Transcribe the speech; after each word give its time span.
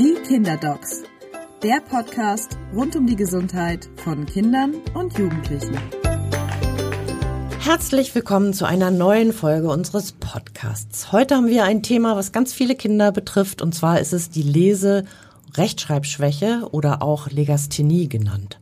Die 0.00 0.14
Kinderdocs, 0.14 1.02
der 1.62 1.82
Podcast 1.82 2.56
rund 2.74 2.96
um 2.96 3.06
die 3.06 3.16
Gesundheit 3.16 3.90
von 3.96 4.24
Kindern 4.24 4.76
und 4.94 5.18
Jugendlichen. 5.18 5.76
Herzlich 7.58 8.14
willkommen 8.14 8.54
zu 8.54 8.64
einer 8.64 8.90
neuen 8.90 9.34
Folge 9.34 9.68
unseres 9.68 10.12
Podcasts. 10.12 11.12
Heute 11.12 11.36
haben 11.36 11.48
wir 11.48 11.64
ein 11.64 11.82
Thema, 11.82 12.16
was 12.16 12.32
ganz 12.32 12.54
viele 12.54 12.76
Kinder 12.76 13.12
betrifft, 13.12 13.60
und 13.60 13.74
zwar 13.74 14.00
ist 14.00 14.14
es 14.14 14.30
die 14.30 14.42
Lese- 14.42 15.04
Rechtschreibschwäche 15.58 16.66
oder 16.70 17.02
auch 17.02 17.28
Legasthenie 17.28 18.08
genannt. 18.08 18.58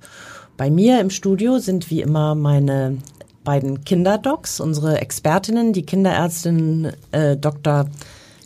Bei 0.57 0.71
mir 0.71 1.01
im 1.01 1.11
Studio 1.11 1.61
sind 1.61 1.89
wie 1.89 2.01
immer 2.01 2.35
meine 2.35 2.99
beiden 3.45 3.85
Kinderdocs, 3.85 4.59
unsere 4.59 5.01
Expertinnen, 5.01 5.73
die 5.73 5.87
Kinderärztin 5.87 6.95
äh, 7.13 7.37
Dr. 7.37 7.87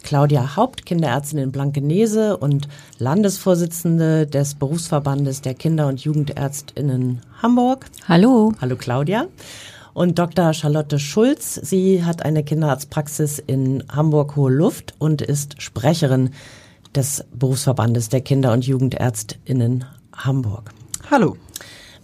Claudia 0.02 0.56
Haupt, 0.56 0.86
Kinderärztin 0.86 1.38
in 1.38 1.52
Blankenese 1.52 2.36
und 2.36 2.68
Landesvorsitzende 2.98 4.26
des 4.26 4.54
Berufsverbandes 4.54 5.40
der 5.40 5.54
Kinder- 5.54 5.88
und 5.88 6.00
Jugendärztinnen 6.00 7.20
Hamburg. 7.40 7.86
Hallo. 8.08 8.52
Hallo 8.60 8.76
Claudia. 8.76 9.26
Und 9.94 10.18
Dr. 10.18 10.54
Charlotte 10.54 10.98
Schulz, 10.98 11.54
sie 11.54 12.04
hat 12.04 12.24
eine 12.24 12.44
Kinderarztpraxis 12.44 13.38
in 13.38 13.84
Hamburg 13.90 14.36
Hohe 14.36 14.50
Luft 14.50 14.94
und 14.98 15.20
ist 15.20 15.60
Sprecherin 15.60 16.30
des 16.94 17.24
Berufsverbandes 17.34 18.08
der 18.08 18.21
Kinder- 18.21 18.52
und 18.52 18.66
Jugendärztinnen 18.66 19.84
Hamburg. 20.14 20.71
Hallo. 21.10 21.36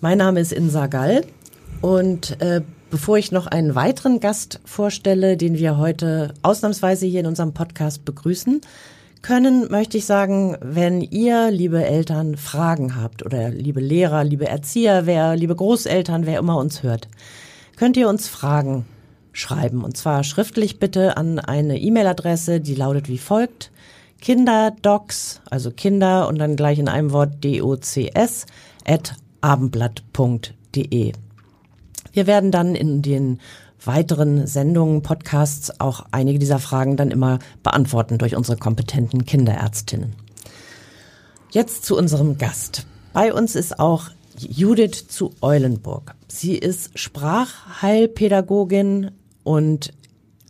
Mein 0.00 0.18
Name 0.18 0.40
ist 0.40 0.52
Insa 0.52 0.86
Gall 0.86 1.24
und 1.80 2.40
äh, 2.40 2.62
Bevor 2.90 3.18
ich 3.18 3.32
noch 3.32 3.46
einen 3.46 3.74
weiteren 3.74 4.18
Gast 4.18 4.60
vorstelle, 4.64 5.36
den 5.36 5.58
wir 5.58 5.76
heute 5.76 6.32
ausnahmsweise 6.40 7.04
hier 7.04 7.20
in 7.20 7.26
unserem 7.26 7.52
Podcast 7.52 8.06
begrüßen 8.06 8.62
können, 9.20 9.70
möchte 9.70 9.98
ich 9.98 10.06
sagen, 10.06 10.56
wenn 10.62 11.02
ihr, 11.02 11.50
liebe 11.50 11.84
Eltern, 11.84 12.38
Fragen 12.38 12.96
habt 12.96 13.26
oder 13.26 13.50
liebe 13.50 13.80
Lehrer, 13.80 14.24
liebe 14.24 14.48
Erzieher, 14.48 15.04
wer, 15.04 15.36
liebe 15.36 15.54
Großeltern, 15.54 16.24
wer 16.24 16.38
immer 16.38 16.56
uns 16.56 16.82
hört, 16.82 17.08
könnt 17.76 17.98
ihr 17.98 18.08
uns 18.08 18.26
Fragen 18.26 18.86
schreiben. 19.32 19.84
Und 19.84 19.98
zwar 19.98 20.24
schriftlich 20.24 20.78
bitte 20.78 21.18
an 21.18 21.38
eine 21.38 21.78
E-Mail-Adresse, 21.78 22.60
die 22.60 22.74
lautet 22.74 23.10
wie 23.10 23.18
folgt. 23.18 23.70
Kinderdocs, 24.22 25.42
also 25.50 25.70
Kinder 25.70 26.26
und 26.26 26.38
dann 26.38 26.56
gleich 26.56 26.78
in 26.78 26.88
einem 26.88 27.12
Wort 27.12 27.44
D-O-C-S, 27.44 28.46
at 28.86 29.14
abendblatt.de. 29.42 31.12
Wir 32.18 32.26
werden 32.26 32.50
dann 32.50 32.74
in 32.74 33.00
den 33.00 33.38
weiteren 33.84 34.48
Sendungen, 34.48 35.02
Podcasts 35.02 35.78
auch 35.78 36.04
einige 36.10 36.40
dieser 36.40 36.58
Fragen 36.58 36.96
dann 36.96 37.12
immer 37.12 37.38
beantworten 37.62 38.18
durch 38.18 38.34
unsere 38.34 38.58
kompetenten 38.58 39.24
Kinderärztinnen. 39.24 40.14
Jetzt 41.52 41.84
zu 41.84 41.96
unserem 41.96 42.36
Gast. 42.36 42.88
Bei 43.12 43.32
uns 43.32 43.54
ist 43.54 43.78
auch 43.78 44.10
Judith 44.36 45.06
zu 45.06 45.32
Eulenburg. 45.42 46.16
Sie 46.26 46.56
ist 46.56 46.98
Sprachheilpädagogin 46.98 49.12
und 49.44 49.92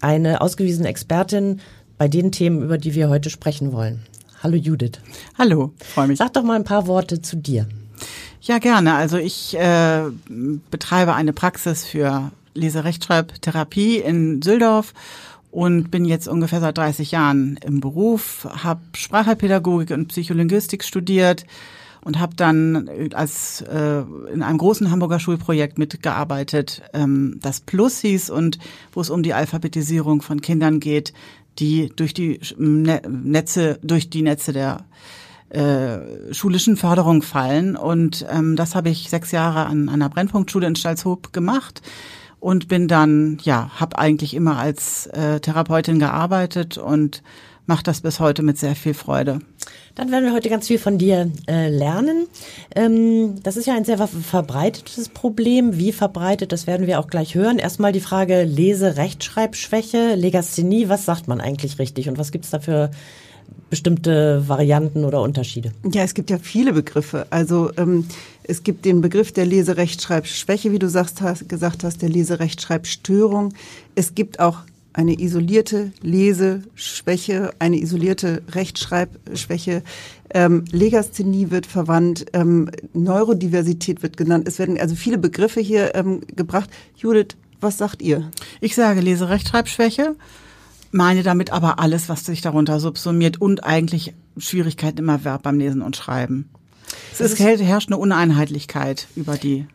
eine 0.01 0.41
ausgewiesene 0.41 0.89
Expertin 0.89 1.61
bei 1.99 2.09
den 2.09 2.33
Themen, 2.33 2.63
über 2.63 2.79
die 2.79 2.95
wir 2.95 3.11
heute 3.11 3.29
sprechen 3.29 3.73
wollen. 3.73 4.07
Hallo 4.43 4.57
Judith. 4.57 4.93
Hallo, 5.37 5.75
freue 5.85 6.09
mich. 6.09 6.17
Sag 6.17 6.33
doch 6.33 6.45
mal 6.45 6.57
ein 6.57 6.65
paar 6.65 6.87
Worte 6.87 7.21
zu 7.21 7.37
dir. 7.37 7.69
Ja, 8.41 8.59
gerne. 8.59 8.95
Also 8.95 9.19
ich 9.19 9.57
äh, 9.57 10.03
betreibe 10.71 11.15
eine 11.15 11.33
Praxis 11.33 11.85
für 11.85 12.31
Leserechtschreibtherapie 12.55 13.99
in 13.99 14.43
Süldorf 14.43 14.95
und 15.51 15.91
bin 15.91 16.05
jetzt 16.05 16.29
ungefähr 16.29 16.61
seit 16.61 16.79
30 16.79 17.11
Jahren 17.11 17.59
im 17.65 17.81
Beruf, 17.81 18.47
habe 18.63 18.81
Sprachpädagogik 18.95 19.91
und 19.91 20.09
Psycholinguistik 20.09 20.85
studiert 20.85 21.47
und 22.03 22.19
habe 22.21 22.37
dann 22.37 22.89
als 23.15 23.63
äh, 23.63 24.03
in 24.33 24.43
einem 24.43 24.59
großen 24.59 24.91
Hamburger 24.91 25.21
Schulprojekt 25.21 25.79
mitgearbeitet, 25.79 26.83
ähm, 26.93 27.39
das 27.43 27.61
Plus 27.61 28.01
hieß 28.01 28.31
und 28.31 28.59
wo 28.93 29.01
es 29.01 29.11
um 29.11 29.23
die 29.23 29.35
Alphabetisierung 29.35 30.23
von 30.23 30.41
Kindern 30.41 30.81
geht, 30.81 31.13
die 31.59 31.91
durch 31.97 32.15
die 32.15 32.41
Netze, 32.57 33.79
durch 33.83 34.11
die 34.11 34.23
Netze 34.23 34.53
der 34.53 34.85
äh, 35.51 36.33
schulischen 36.33 36.77
Förderung 36.77 37.23
fallen. 37.23 37.77
Und 37.77 38.27
ähm, 38.31 38.57
das 38.57 38.75
habe 38.75 38.91
ich 38.91 39.09
sechs 39.11 39.33
Jahre 39.33 39.67
an 39.67 39.89
einer 39.89 40.09
Brennpunktschule 40.09 40.67
in 40.67 40.77
Stalzhoop 40.77 41.33
gemacht 41.33 41.83
und 42.41 42.69
bin 42.69 42.89
dann, 42.89 43.39
ja, 43.43 43.71
habe 43.79 43.99
eigentlich 43.99 44.35
immer 44.35 44.59
als 44.59 45.07
äh, 45.07 45.41
Therapeutin 45.41 45.99
gearbeitet 45.99 46.79
und 46.79 47.23
mache 47.67 47.83
das 47.83 48.01
bis 48.01 48.19
heute 48.19 48.43
mit 48.43 48.59
sehr 48.59 48.75
viel 48.75 48.95
Freude. 48.95 49.41
Dann 49.95 50.11
werden 50.11 50.25
wir 50.25 50.33
heute 50.33 50.49
ganz 50.49 50.69
viel 50.69 50.79
von 50.79 50.97
dir 50.97 51.31
äh, 51.47 51.69
lernen. 51.69 52.27
Ähm, 52.75 53.43
das 53.43 53.57
ist 53.57 53.67
ja 53.67 53.75
ein 53.75 53.85
sehr 53.85 53.99
verbreitetes 53.99 55.11
Problem. 55.11 55.77
Wie 55.77 55.93
verbreitet, 55.93 56.53
das 56.53 56.67
werden 56.67 56.87
wir 56.87 56.99
auch 56.99 57.09
gleich 57.09 57.35
hören. 57.35 57.59
Erstmal 57.59 57.93
die 57.93 58.01
Frage 58.01 58.45
Lese-Rechtschreibschwäche, 58.45 60.15
Legasthenie. 60.15 60.89
Was 60.89 61.05
sagt 61.05 61.29
man 61.29 61.41
eigentlich 61.41 61.79
richtig 61.79 62.09
und 62.09 62.17
was 62.17 62.33
gibt's 62.33 62.51
da 62.51 62.61
für 62.61 62.91
bestimmte 63.71 64.49
Varianten 64.49 65.05
oder 65.05 65.21
Unterschiede? 65.23 65.73
Ja, 65.93 66.03
es 66.03 66.15
gibt 66.15 66.31
ja 66.31 66.39
viele 66.39 66.73
Begriffe. 66.73 67.27
Also 67.31 67.71
ähm, 67.77 68.07
es 68.45 68.63
gibt 68.63 68.85
den 68.85 69.01
Begriff 69.01 69.33
der 69.33 69.47
Leserechtschreibschwäche, 69.47 70.73
wie 70.73 70.79
du 70.79 70.89
sagst, 70.89 71.21
hast, 71.21 71.49
gesagt 71.49 71.85
hast, 71.85 72.03
der 72.03 72.09
Leserechtschreibstörung. 72.09 73.53
Es 73.95 74.15
gibt 74.15 74.41
auch 74.41 74.61
eine 74.95 75.21
isolierte 75.21 75.93
Leseschwäche, 76.03 77.53
eine 77.59 77.79
isolierte 77.79 78.43
Rechtschreibschwäche. 78.51 79.83
Ähm, 80.35 80.65
Legasthenie 80.73 81.51
wird 81.51 81.67
verwandt, 81.67 82.27
ähm, 82.33 82.71
Neurodiversität 82.95 84.03
wird 84.03 84.17
genannt. 84.17 84.49
Es 84.49 84.59
werden 84.59 84.79
also 84.79 84.97
viele 84.97 85.19
Begriffe 85.19 85.61
hier 85.61 85.95
ähm, 85.95 86.23
gebracht. 86.35 86.71
Judith, 86.97 87.37
was 87.61 87.79
sagt 87.79 88.03
ihr? 88.03 88.31
Ich 88.61 88.75
sage 88.75 89.01
Leserechtschreibschwäche 89.01 90.17
meine 90.91 91.23
damit 91.23 91.51
aber 91.53 91.79
alles, 91.79 92.09
was 92.09 92.25
sich 92.25 92.41
darunter 92.41 92.81
subsumiert 92.81 93.41
und 93.41 93.65
eigentlich 93.65 94.15
Schwierigkeiten 94.37 94.99
im 94.99 95.09
Erwerb 95.09 95.43
beim 95.43 95.59
Lesen 95.59 95.83
und 95.83 95.97
Schreiben. 95.97 96.49
Es 97.13 97.21
ist, 97.21 97.39
herrscht 97.39 97.89
eine 97.89 97.99
Uneinheitlichkeit 97.99 99.09
über 99.15 99.37
die 99.37 99.67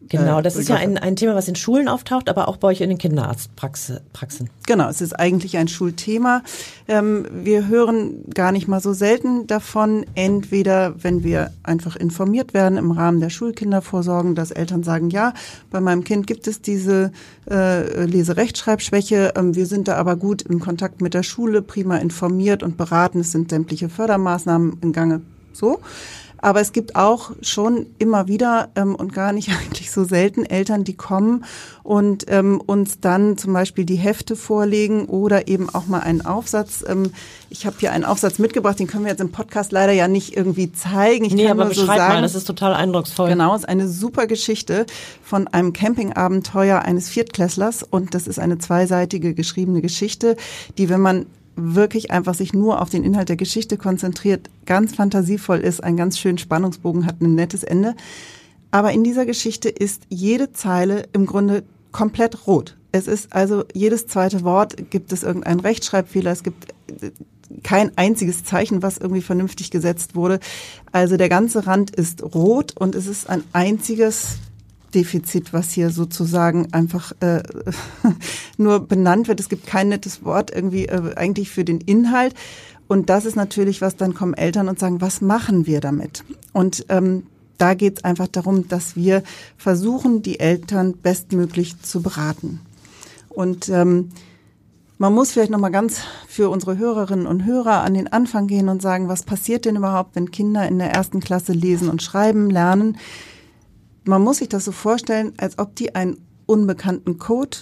Genau, 0.00 0.38
äh, 0.38 0.42
das 0.42 0.56
ist 0.56 0.68
ja 0.68 0.76
ein, 0.76 0.96
ein 0.96 1.16
Thema, 1.16 1.34
was 1.34 1.48
in 1.48 1.56
Schulen 1.56 1.88
auftaucht, 1.88 2.28
aber 2.28 2.48
auch 2.48 2.56
bei 2.56 2.68
euch 2.68 2.80
in 2.80 2.88
den 2.88 2.98
Kinderarztpraxen. 2.98 4.50
Genau, 4.66 4.88
es 4.88 5.00
ist 5.00 5.12
eigentlich 5.12 5.56
ein 5.56 5.68
Schulthema. 5.68 6.42
Ähm, 6.86 7.26
wir 7.32 7.66
hören 7.66 8.24
gar 8.32 8.52
nicht 8.52 8.68
mal 8.68 8.80
so 8.80 8.92
selten 8.92 9.46
davon, 9.46 10.06
entweder 10.14 10.94
wenn 11.02 11.24
wir 11.24 11.52
einfach 11.64 11.96
informiert 11.96 12.54
werden 12.54 12.78
im 12.78 12.92
Rahmen 12.92 13.20
der 13.20 13.30
Schulkindervorsorgen, 13.30 14.34
dass 14.34 14.50
Eltern 14.50 14.84
sagen, 14.84 15.10
ja, 15.10 15.34
bei 15.70 15.80
meinem 15.80 16.04
Kind 16.04 16.26
gibt 16.26 16.46
es 16.46 16.62
diese 16.62 17.12
äh, 17.50 18.04
Leserechtschreibschwäche, 18.04 19.32
ähm, 19.36 19.56
wir 19.56 19.66
sind 19.66 19.88
da 19.88 19.96
aber 19.96 20.16
gut 20.16 20.42
im 20.42 20.60
Kontakt 20.60 21.00
mit 21.00 21.14
der 21.14 21.24
Schule, 21.24 21.60
prima 21.60 21.96
informiert 21.96 22.62
und 22.62 22.76
beraten, 22.76 23.20
es 23.20 23.32
sind 23.32 23.50
sämtliche 23.50 23.88
Fördermaßnahmen 23.88 24.78
in 24.80 24.92
Gange. 24.92 25.22
So. 25.52 25.80
Aber 26.38 26.60
es 26.60 26.72
gibt 26.72 26.96
auch 26.96 27.32
schon 27.42 27.86
immer 27.98 28.28
wieder 28.28 28.68
ähm, 28.76 28.94
und 28.94 29.12
gar 29.12 29.32
nicht 29.32 29.50
eigentlich 29.60 29.90
so 29.90 30.04
selten 30.04 30.44
Eltern, 30.44 30.84
die 30.84 30.94
kommen 30.94 31.44
und 31.82 32.26
ähm, 32.28 32.60
uns 32.64 33.00
dann 33.00 33.38
zum 33.38 33.52
Beispiel 33.52 33.84
die 33.84 33.96
Hefte 33.96 34.36
vorlegen 34.36 35.06
oder 35.06 35.48
eben 35.48 35.68
auch 35.70 35.86
mal 35.86 36.00
einen 36.00 36.24
Aufsatz. 36.24 36.84
Ähm, 36.86 37.12
ich 37.50 37.66
habe 37.66 37.76
hier 37.80 37.92
einen 37.92 38.04
Aufsatz 38.04 38.38
mitgebracht, 38.38 38.78
den 38.78 38.86
können 38.86 39.04
wir 39.04 39.10
jetzt 39.10 39.20
im 39.20 39.32
Podcast 39.32 39.72
leider 39.72 39.92
ja 39.92 40.08
nicht 40.08 40.36
irgendwie 40.36 40.72
zeigen. 40.72 41.24
Ich 41.24 41.34
nee, 41.34 41.44
kann 41.44 41.52
aber 41.52 41.64
nur 41.64 41.74
so 41.74 41.86
sagen, 41.86 42.14
mal, 42.14 42.22
das 42.22 42.34
ist 42.34 42.44
total 42.44 42.74
eindrucksvoll. 42.74 43.28
Genau, 43.28 43.54
es 43.54 43.62
ist 43.62 43.68
eine 43.68 43.88
super 43.88 44.26
Geschichte 44.26 44.86
von 45.22 45.48
einem 45.48 45.72
Campingabenteuer 45.72 46.80
eines 46.80 47.08
Viertklässlers 47.08 47.82
und 47.82 48.14
das 48.14 48.26
ist 48.26 48.38
eine 48.38 48.58
zweiseitige 48.58 49.34
geschriebene 49.34 49.80
Geschichte, 49.80 50.36
die, 50.76 50.88
wenn 50.88 51.00
man 51.00 51.26
wirklich 51.58 52.10
einfach 52.10 52.34
sich 52.34 52.52
nur 52.52 52.80
auf 52.80 52.90
den 52.90 53.04
Inhalt 53.04 53.28
der 53.28 53.36
Geschichte 53.36 53.76
konzentriert, 53.76 54.48
ganz 54.66 54.94
fantasievoll 54.94 55.58
ist, 55.58 55.82
einen 55.82 55.96
ganz 55.96 56.18
schönen 56.18 56.38
Spannungsbogen 56.38 57.06
hat, 57.06 57.20
ein 57.20 57.34
nettes 57.34 57.64
Ende. 57.64 57.94
Aber 58.70 58.92
in 58.92 59.04
dieser 59.04 59.26
Geschichte 59.26 59.68
ist 59.68 60.02
jede 60.08 60.52
Zeile 60.52 61.08
im 61.12 61.26
Grunde 61.26 61.64
komplett 61.92 62.46
rot. 62.46 62.76
Es 62.92 63.06
ist 63.06 63.32
also 63.32 63.64
jedes 63.74 64.06
zweite 64.06 64.44
Wort 64.44 64.90
gibt 64.90 65.12
es 65.12 65.22
irgendeinen 65.22 65.60
Rechtschreibfehler, 65.60 66.32
es 66.32 66.42
gibt 66.42 66.74
kein 67.62 67.96
einziges 67.96 68.44
Zeichen, 68.44 68.82
was 68.82 68.98
irgendwie 68.98 69.22
vernünftig 69.22 69.70
gesetzt 69.70 70.14
wurde. 70.14 70.38
Also 70.92 71.16
der 71.16 71.28
ganze 71.28 71.66
Rand 71.66 71.90
ist 71.90 72.22
rot 72.22 72.74
und 72.76 72.94
es 72.94 73.06
ist 73.06 73.28
ein 73.28 73.42
einziges 73.52 74.38
Defizit, 74.94 75.52
was 75.52 75.70
hier 75.70 75.90
sozusagen 75.90 76.72
einfach 76.72 77.12
äh, 77.20 77.42
nur 78.56 78.80
benannt 78.80 79.28
wird. 79.28 79.40
Es 79.40 79.48
gibt 79.48 79.66
kein 79.66 79.88
nettes 79.88 80.24
Wort 80.24 80.50
irgendwie 80.54 80.86
äh, 80.86 81.14
eigentlich 81.16 81.50
für 81.50 81.64
den 81.64 81.80
Inhalt. 81.80 82.34
Und 82.86 83.10
das 83.10 83.24
ist 83.26 83.36
natürlich 83.36 83.80
was, 83.80 83.96
dann 83.96 84.14
kommen 84.14 84.34
Eltern 84.34 84.68
und 84.68 84.78
sagen, 84.78 85.00
was 85.00 85.20
machen 85.20 85.66
wir 85.66 85.80
damit? 85.80 86.24
Und 86.52 86.86
ähm, 86.88 87.24
da 87.58 87.74
geht 87.74 87.98
es 87.98 88.04
einfach 88.04 88.28
darum, 88.28 88.68
dass 88.68 88.96
wir 88.96 89.22
versuchen, 89.56 90.22
die 90.22 90.40
Eltern 90.40 90.94
bestmöglich 90.94 91.80
zu 91.82 92.02
beraten. 92.02 92.60
Und 93.28 93.68
ähm, 93.68 94.10
Man 95.00 95.14
muss 95.14 95.30
vielleicht 95.30 95.52
noch 95.52 95.60
mal 95.60 95.68
ganz 95.68 96.00
für 96.26 96.48
unsere 96.48 96.76
Hörerinnen 96.76 97.28
und 97.28 97.44
Hörer 97.44 97.84
an 97.84 97.94
den 97.94 98.12
Anfang 98.12 98.48
gehen 98.48 98.68
und 98.68 98.82
sagen, 98.82 99.06
was 99.06 99.22
passiert 99.22 99.64
denn 99.64 99.76
überhaupt, 99.76 100.16
wenn 100.16 100.32
Kinder 100.32 100.66
in 100.66 100.80
der 100.80 100.90
ersten 100.90 101.20
Klasse 101.20 101.52
lesen 101.52 101.88
und 101.88 102.02
schreiben 102.02 102.50
lernen? 102.50 102.96
Man 104.08 104.22
muss 104.22 104.38
sich 104.38 104.48
das 104.48 104.64
so 104.64 104.72
vorstellen, 104.72 105.34
als 105.36 105.58
ob 105.58 105.76
die 105.76 105.94
einen 105.94 106.16
unbekannten 106.46 107.18
Code 107.18 107.58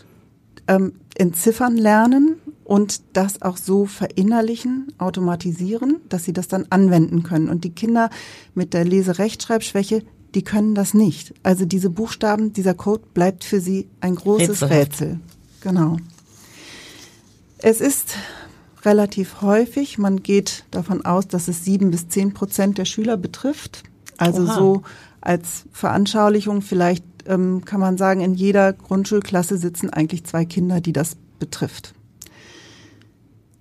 ähm, 0.69 0.93
entziffern 1.16 1.76
lernen 1.76 2.37
und 2.62 3.00
das 3.14 3.43
auch 3.43 3.56
so 3.56 3.84
verinnerlichen, 3.87 4.93
automatisieren, 4.98 5.96
dass 6.08 6.22
sie 6.22 6.32
das 6.32 6.46
dann 6.46 6.66
anwenden 6.70 7.25
können. 7.25 7.48
Und 7.48 7.64
die 7.64 7.70
Kinder 7.70 8.10
mit 8.54 8.75
der 8.75 8.84
Leserechtschreibschwäche, 8.84 10.04
die 10.37 10.43
können 10.43 10.76
das 10.76 10.94
nicht. 10.94 11.34
Also 11.43 11.64
diese 11.64 11.90
Buchstaben, 11.90 12.52
dieser 12.52 12.75
Code 12.75 13.02
bleibt 13.12 13.42
für 13.42 13.60
sie 13.60 13.88
ein 14.00 14.14
großes 14.14 14.62
Rätsel. 14.62 14.69
Rätsel. 14.69 15.20
Genau. 15.62 15.96
Es 17.58 17.81
ist 17.81 18.14
relativ 18.84 19.42
häufig. 19.42 19.99
Man 19.99 20.22
geht 20.22 20.64
davon 20.70 21.04
aus, 21.04 21.26
dass 21.26 21.49
es 21.49 21.64
sieben 21.64 21.90
bis 21.90 22.08
zehn 22.08 22.34
Prozent 22.34 22.78
der 22.78 22.84
Schüler 22.84 23.16
betrifft. 23.16 23.82
Also 24.16 24.44
Oha. 24.44 24.54
so 24.54 24.82
als 25.26 25.64
Veranschaulichung 25.73 26.62
vielleicht 26.62 27.05
ähm, 27.26 27.64
kann 27.64 27.81
man 27.81 27.99
sagen, 27.99 28.20
in 28.20 28.34
jeder 28.34 28.73
Grundschulklasse 28.73 29.58
sitzen 29.58 29.90
eigentlich 29.90 30.25
zwei 30.25 30.44
Kinder, 30.44 30.81
die 30.81 30.93
das 30.93 31.17
betrifft. 31.38 31.94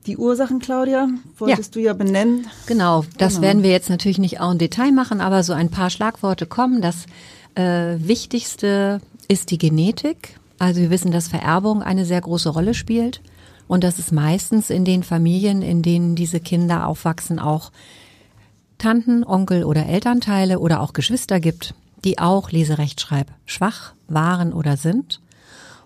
Die 0.05 0.17
Ursachen, 0.17 0.59
Claudia, 0.59 1.09
wolltest 1.37 1.75
ja. 1.75 1.81
du 1.81 1.85
ja 1.87 1.93
benennen. 1.93 2.45
Genau, 2.67 3.03
das 3.17 3.35
genau. 3.35 3.47
werden 3.47 3.63
wir 3.63 3.71
jetzt 3.71 3.89
natürlich 3.89 4.19
nicht 4.19 4.39
auch 4.39 4.51
im 4.51 4.59
Detail 4.59 4.91
machen, 4.91 5.19
aber 5.19 5.41
so 5.41 5.53
ein 5.53 5.71
paar 5.71 5.89
Schlagworte 5.89 6.45
kommen. 6.45 6.81
Das 6.81 7.07
äh, 7.55 7.97
Wichtigste 7.97 9.01
ist 9.27 9.49
die 9.49 9.57
Genetik. 9.57 10.39
Also 10.59 10.81
wir 10.81 10.91
wissen, 10.91 11.11
dass 11.11 11.27
Vererbung 11.27 11.81
eine 11.81 12.05
sehr 12.05 12.21
große 12.21 12.49
Rolle 12.49 12.75
spielt. 12.75 13.21
Und 13.67 13.83
dass 13.83 13.97
es 13.97 14.11
meistens 14.11 14.69
in 14.69 14.85
den 14.85 15.01
Familien, 15.01 15.63
in 15.63 15.81
denen 15.81 16.15
diese 16.15 16.39
Kinder 16.39 16.85
aufwachsen, 16.85 17.39
auch 17.39 17.71
Tanten, 18.77 19.23
Onkel 19.23 19.63
oder 19.63 19.85
Elternteile 19.85 20.59
oder 20.59 20.81
auch 20.81 20.93
Geschwister 20.93 21.39
gibt, 21.39 21.73
die 22.03 22.19
auch 22.19 22.51
Leserechtschreib 22.51 23.27
schwach 23.45 23.93
waren 24.07 24.53
oder 24.53 24.77
sind. 24.77 25.21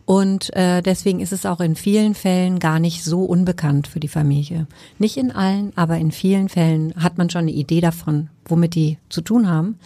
Und 0.06 0.56
äh, 0.56 0.82
deswegen 0.82 1.20
ist 1.20 1.32
es 1.32 1.46
auch 1.46 1.60
in 1.60 1.76
vielen 1.76 2.16
Fällen 2.16 2.58
gar 2.58 2.80
nicht 2.80 3.04
so 3.04 3.26
unbekannt 3.26 3.88
für 3.88 4.00
die 4.00 4.08
Familie. 4.08 4.66
Nicht 4.98 5.18
in 5.18 5.32
allen, 5.32 5.72
aber 5.76 5.98
in 6.00 6.12
vielen 6.12 6.50
Fällen 6.50 6.96
hat 6.96 7.20
man 7.20 7.30
schon 7.30 7.42
eine 7.42 7.52
Idee 7.52 7.80
davon, 7.80 8.30
womit 8.46 8.74
die 8.74 8.98
zu 9.10 9.22
tun 9.22 9.48
haben. 9.48 9.78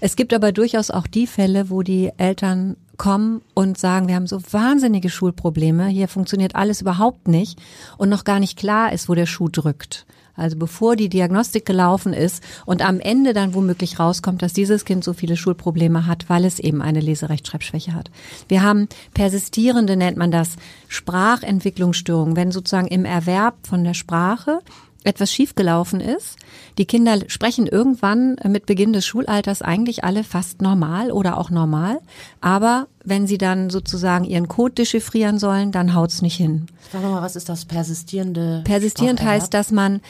Es 0.00 0.16
gibt 0.16 0.34
aber 0.34 0.50
durchaus 0.50 0.90
auch 0.90 1.06
die 1.06 1.28
Fälle, 1.28 1.70
wo 1.70 1.82
die 1.82 2.10
Eltern 2.16 2.76
kommen 2.98 3.40
und 3.54 3.78
sagen, 3.78 4.08
wir 4.08 4.16
haben 4.16 4.26
so 4.26 4.40
wahnsinnige 4.50 5.08
Schulprobleme, 5.08 5.86
hier 5.86 6.08
funktioniert 6.08 6.54
alles 6.54 6.80
überhaupt 6.82 7.28
nicht 7.28 7.58
und 7.96 8.08
noch 8.08 8.24
gar 8.24 8.40
nicht 8.40 8.58
klar 8.58 8.92
ist, 8.92 9.08
wo 9.08 9.14
der 9.14 9.26
Schuh 9.26 9.48
drückt. 9.48 10.06
Also 10.38 10.56
bevor 10.56 10.94
die 10.94 11.08
Diagnostik 11.08 11.66
gelaufen 11.66 12.12
ist 12.12 12.44
und 12.64 12.80
am 12.80 13.00
Ende 13.00 13.32
dann 13.32 13.54
womöglich 13.54 13.98
rauskommt, 13.98 14.40
dass 14.40 14.52
dieses 14.52 14.84
Kind 14.84 15.02
so 15.02 15.12
viele 15.12 15.36
Schulprobleme 15.36 16.06
hat, 16.06 16.28
weil 16.30 16.44
es 16.44 16.60
eben 16.60 16.80
eine 16.80 17.00
Leserechtschreibschwäche 17.00 17.92
hat. 17.92 18.10
Wir 18.46 18.62
haben 18.62 18.88
persistierende, 19.14 19.96
nennt 19.96 20.16
man 20.16 20.30
das, 20.30 20.56
Sprachentwicklungsstörungen, 20.86 22.36
wenn 22.36 22.52
sozusagen 22.52 22.86
im 22.86 23.04
Erwerb 23.04 23.66
von 23.66 23.82
der 23.82 23.94
Sprache 23.94 24.60
etwas 25.04 25.32
schiefgelaufen 25.32 26.00
ist. 26.00 26.36
Die 26.76 26.84
Kinder 26.84 27.18
sprechen 27.28 27.66
irgendwann 27.66 28.36
mit 28.44 28.66
Beginn 28.66 28.92
des 28.92 29.06
Schulalters 29.06 29.62
eigentlich 29.62 30.04
alle 30.04 30.24
fast 30.24 30.60
normal 30.60 31.12
oder 31.12 31.38
auch 31.38 31.50
normal. 31.50 32.00
Aber 32.40 32.88
wenn 33.04 33.26
sie 33.26 33.38
dann 33.38 33.70
sozusagen 33.70 34.24
ihren 34.24 34.48
Code 34.48 34.74
dechiffrieren 34.74 35.38
sollen, 35.38 35.72
dann 35.72 35.94
haut's 35.94 36.20
nicht 36.20 36.36
hin. 36.36 36.66
Sag 36.92 37.02
mal, 37.02 37.22
was 37.22 37.36
ist 37.36 37.48
das 37.48 37.64
persistierende? 37.64 38.62
Persistierend 38.64 39.22
heißt, 39.22 39.54
dass 39.54 39.70
man 39.70 40.00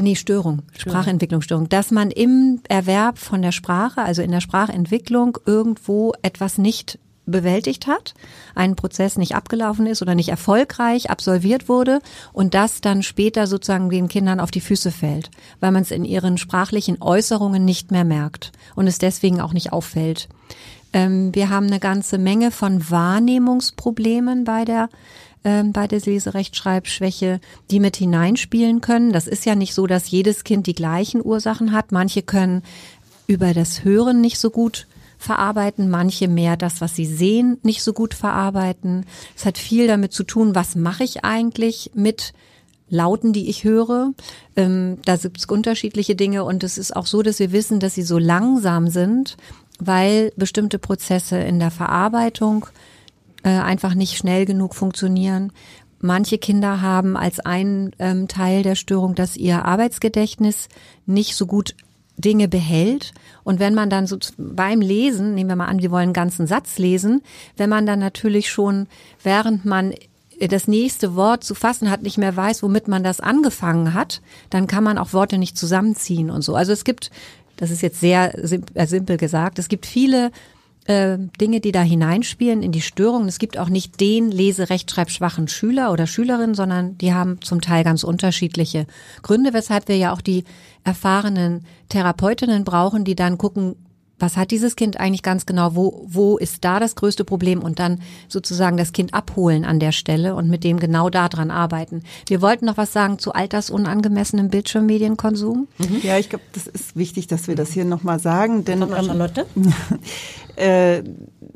Nee, 0.00 0.14
Störung, 0.14 0.62
Sprachentwicklungsstörung, 0.78 1.68
dass 1.68 1.90
man 1.90 2.10
im 2.10 2.60
Erwerb 2.66 3.18
von 3.18 3.42
der 3.42 3.52
Sprache, 3.52 4.00
also 4.00 4.22
in 4.22 4.30
der 4.30 4.40
Sprachentwicklung 4.40 5.36
irgendwo 5.44 6.14
etwas 6.22 6.56
nicht 6.56 6.98
bewältigt 7.26 7.86
hat, 7.86 8.14
ein 8.54 8.76
Prozess 8.76 9.16
nicht 9.16 9.34
abgelaufen 9.34 9.86
ist 9.86 10.02
oder 10.02 10.14
nicht 10.14 10.28
erfolgreich 10.28 11.10
absolviert 11.10 11.68
wurde 11.68 12.00
und 12.32 12.54
das 12.54 12.80
dann 12.80 13.02
später 13.02 13.46
sozusagen 13.46 13.90
den 13.90 14.08
Kindern 14.08 14.40
auf 14.40 14.50
die 14.50 14.60
Füße 14.60 14.90
fällt, 14.90 15.30
weil 15.60 15.72
man 15.72 15.82
es 15.82 15.90
in 15.90 16.04
ihren 16.04 16.38
sprachlichen 16.38 17.00
Äußerungen 17.00 17.64
nicht 17.64 17.90
mehr 17.90 18.04
merkt 18.04 18.52
und 18.74 18.86
es 18.86 18.98
deswegen 18.98 19.40
auch 19.40 19.52
nicht 19.52 19.72
auffällt. 19.72 20.28
Ähm, 20.92 21.34
wir 21.34 21.48
haben 21.48 21.66
eine 21.66 21.80
ganze 21.80 22.18
Menge 22.18 22.50
von 22.50 22.90
Wahrnehmungsproblemen 22.90 24.44
bei 24.44 24.64
der 24.64 24.88
ähm, 25.44 25.72
bei 25.72 25.88
der 25.88 26.00
Leserechtschreibschwäche, 26.00 27.40
die 27.70 27.80
mit 27.80 27.96
hineinspielen 27.96 28.80
können. 28.80 29.12
Das 29.12 29.26
ist 29.26 29.44
ja 29.44 29.56
nicht 29.56 29.74
so, 29.74 29.88
dass 29.88 30.10
jedes 30.10 30.44
Kind 30.44 30.66
die 30.68 30.74
gleichen 30.74 31.24
Ursachen 31.24 31.72
hat. 31.72 31.90
Manche 31.90 32.22
können 32.22 32.62
über 33.26 33.54
das 33.54 33.82
Hören 33.82 34.20
nicht 34.20 34.38
so 34.38 34.50
gut 34.50 34.86
verarbeiten, 35.22 35.88
manche 35.88 36.28
mehr 36.28 36.56
das, 36.56 36.80
was 36.80 36.94
sie 36.96 37.06
sehen, 37.06 37.58
nicht 37.62 37.82
so 37.82 37.92
gut 37.92 38.14
verarbeiten. 38.14 39.06
Es 39.36 39.44
hat 39.44 39.58
viel 39.58 39.86
damit 39.86 40.12
zu 40.12 40.24
tun, 40.24 40.54
was 40.54 40.74
mache 40.74 41.04
ich 41.04 41.24
eigentlich 41.24 41.90
mit 41.94 42.32
Lauten, 42.88 43.32
die 43.32 43.48
ich 43.48 43.64
höre. 43.64 44.12
Ähm, 44.54 44.98
da 45.04 45.16
gibt 45.16 45.38
es 45.38 45.46
unterschiedliche 45.46 46.14
Dinge 46.14 46.44
und 46.44 46.62
es 46.62 46.76
ist 46.76 46.94
auch 46.94 47.06
so, 47.06 47.22
dass 47.22 47.38
wir 47.38 47.52
wissen, 47.52 47.80
dass 47.80 47.94
sie 47.94 48.02
so 48.02 48.18
langsam 48.18 48.88
sind, 48.88 49.36
weil 49.78 50.32
bestimmte 50.36 50.78
Prozesse 50.78 51.38
in 51.38 51.58
der 51.58 51.70
Verarbeitung 51.70 52.66
äh, 53.44 53.48
einfach 53.48 53.94
nicht 53.94 54.18
schnell 54.18 54.44
genug 54.44 54.74
funktionieren. 54.74 55.52
Manche 56.00 56.36
Kinder 56.36 56.82
haben 56.82 57.16
als 57.16 57.40
einen 57.40 57.92
ähm, 57.98 58.28
Teil 58.28 58.62
der 58.62 58.74
Störung, 58.74 59.14
dass 59.14 59.36
ihr 59.36 59.64
Arbeitsgedächtnis 59.64 60.68
nicht 61.06 61.36
so 61.36 61.46
gut 61.46 61.74
Dinge 62.16 62.48
behält. 62.48 63.12
Und 63.44 63.58
wenn 63.58 63.74
man 63.74 63.90
dann 63.90 64.06
so 64.06 64.18
beim 64.36 64.80
Lesen, 64.80 65.34
nehmen 65.34 65.50
wir 65.50 65.56
mal 65.56 65.66
an, 65.66 65.80
wir 65.80 65.90
wollen 65.90 66.04
einen 66.04 66.12
ganzen 66.12 66.46
Satz 66.46 66.78
lesen, 66.78 67.22
wenn 67.56 67.70
man 67.70 67.86
dann 67.86 67.98
natürlich 67.98 68.50
schon, 68.50 68.86
während 69.22 69.64
man 69.64 69.94
das 70.40 70.66
nächste 70.68 71.14
Wort 71.14 71.44
zu 71.44 71.54
fassen 71.54 71.90
hat, 71.90 72.02
nicht 72.02 72.18
mehr 72.18 72.36
weiß, 72.36 72.62
womit 72.62 72.88
man 72.88 73.04
das 73.04 73.20
angefangen 73.20 73.94
hat, 73.94 74.20
dann 74.50 74.66
kann 74.66 74.84
man 74.84 74.98
auch 74.98 75.12
Worte 75.12 75.38
nicht 75.38 75.56
zusammenziehen 75.56 76.30
und 76.30 76.42
so. 76.42 76.54
Also 76.54 76.72
es 76.72 76.84
gibt, 76.84 77.10
das 77.56 77.70
ist 77.70 77.82
jetzt 77.82 78.00
sehr 78.00 78.36
äh, 78.38 78.86
simpel 78.86 79.16
gesagt, 79.16 79.58
es 79.58 79.68
gibt 79.68 79.86
viele 79.86 80.32
äh, 80.86 81.16
Dinge, 81.40 81.60
die 81.60 81.70
da 81.70 81.82
hineinspielen 81.82 82.62
in 82.62 82.72
die 82.72 82.80
Störung. 82.80 83.28
Es 83.28 83.38
gibt 83.38 83.56
auch 83.56 83.68
nicht 83.68 84.00
den 84.00 84.32
leserechtschreibschwachen 84.32 85.46
Schüler 85.46 85.92
oder 85.92 86.06
Schülerin, 86.06 86.54
sondern 86.54 86.98
die 86.98 87.14
haben 87.14 87.40
zum 87.40 87.60
Teil 87.60 87.84
ganz 87.84 88.02
unterschiedliche 88.02 88.86
Gründe, 89.22 89.52
weshalb 89.52 89.86
wir 89.86 89.96
ja 89.96 90.12
auch 90.12 90.20
die 90.20 90.44
erfahrenen 90.84 91.64
Therapeutinnen 91.88 92.64
brauchen, 92.64 93.04
die 93.04 93.14
dann 93.14 93.38
gucken, 93.38 93.76
was 94.22 94.36
hat 94.36 94.52
dieses 94.52 94.76
Kind 94.76 94.98
eigentlich 94.98 95.22
ganz 95.22 95.44
genau, 95.44 95.74
wo, 95.74 96.06
wo 96.08 96.38
ist 96.38 96.64
da 96.64 96.80
das 96.80 96.94
größte 96.94 97.24
Problem 97.24 97.60
und 97.60 97.78
dann 97.78 98.00
sozusagen 98.28 98.76
das 98.76 98.92
Kind 98.92 99.12
abholen 99.12 99.64
an 99.64 99.80
der 99.80 99.92
Stelle 99.92 100.34
und 100.36 100.48
mit 100.48 100.64
dem 100.64 100.78
genau 100.78 101.10
daran 101.10 101.50
arbeiten. 101.50 102.02
Wir 102.26 102.40
wollten 102.40 102.64
noch 102.66 102.76
was 102.76 102.92
sagen 102.92 103.18
zu 103.18 103.32
altersunangemessenem 103.32 104.48
Bildschirmmedienkonsum. 104.48 105.66
Mhm. 105.78 106.00
Ja, 106.02 106.18
ich 106.18 106.30
glaube, 106.30 106.44
das 106.52 106.68
ist 106.68 106.96
wichtig, 106.96 107.26
dass 107.26 107.48
wir 107.48 107.56
das 107.56 107.72
hier 107.72 107.84
nochmal 107.84 108.20
sagen, 108.20 108.64
denn 108.64 108.78
mal, 108.78 109.04
Charlotte? 109.04 109.44
äh, 110.56 111.02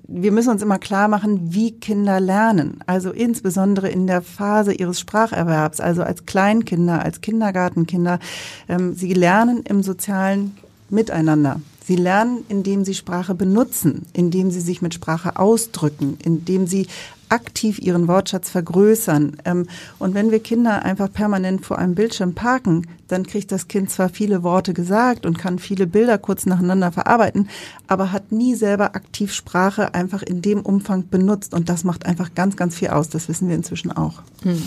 wir 0.09 0.33
müssen 0.33 0.51
uns 0.51 0.63
immer 0.63 0.79
klar 0.79 1.09
machen, 1.09 1.55
wie 1.55 1.73
Kinder 1.73 2.19
lernen. 2.21 2.81
Also 2.87 3.13
insbesondere 3.13 3.89
in 3.89 4.07
der 4.07 4.23
Phase 4.23 4.73
ihres 4.73 4.99
Spracherwerbs, 4.99 5.81
also 5.81 6.03
als 6.03 6.27
Kleinkinder, 6.27 7.03
als 7.03 7.21
Kindergartenkinder. 7.21 8.19
Ähm, 8.69 8.95
sie 8.95 9.15
lernen 9.15 9.63
im 9.63 9.83
sozialen 9.83 10.57
Miteinander. 10.91 11.61
Sie 11.87 11.95
lernen, 11.95 12.45
indem 12.49 12.85
sie 12.85 12.95
Sprache 12.95 13.37
benutzen, 13.37 14.07
indem 14.13 14.51
sie 14.51 14.61
sich 14.61 14.83
mit 14.83 14.93
Sprache 14.93 15.39
ausdrücken, 15.39 16.19
indem 16.21 16.67
sie 16.67 16.89
aktiv 17.29 17.79
ihren 17.79 18.09
Wortschatz 18.09 18.51
vergrößern. 18.51 19.37
Ähm, 19.45 19.69
und 20.01 20.15
wenn 20.15 20.33
wir 20.33 20.41
Kinder 20.41 20.85
einfach 20.85 21.13
permanent 21.13 21.65
vor 21.65 21.79
einem 21.79 21.95
Bildschirm 21.95 22.35
parken, 22.35 22.89
dann 23.07 23.25
kriegt 23.25 23.53
das 23.53 23.69
Kind 23.69 23.89
zwar 23.89 24.09
viele 24.09 24.43
Worte 24.43 24.75
gesagt 24.75 25.27
und 25.27 25.39
kann 25.39 25.61
viele 25.61 25.87
Bilder 25.87 26.19
kurz 26.19 26.45
nacheinander 26.45 26.91
verarbeiten, 26.91 27.49
aber 27.87 28.11
hat 28.11 28.33
nie 28.33 28.57
selber 28.57 28.97
aktiv 28.97 29.33
Sprache 29.33 29.95
einfach 29.95 30.25
in 30.25 30.43
dem 30.43 30.63
Umfang 30.63 31.09
benutzt. 31.09 31.55
Und 31.55 31.69
das 31.69 31.85
macht 31.85 32.05
einfach 32.05 32.35
ganz, 32.35 32.57
ganz 32.57 32.75
viel 32.75 32.89
aus. 32.89 33.11
Das 33.11 33.29
wissen 33.29 33.49
wir 33.49 33.55
inzwischen 33.55 33.93
auch. 33.93 34.23
Hm 34.43 34.61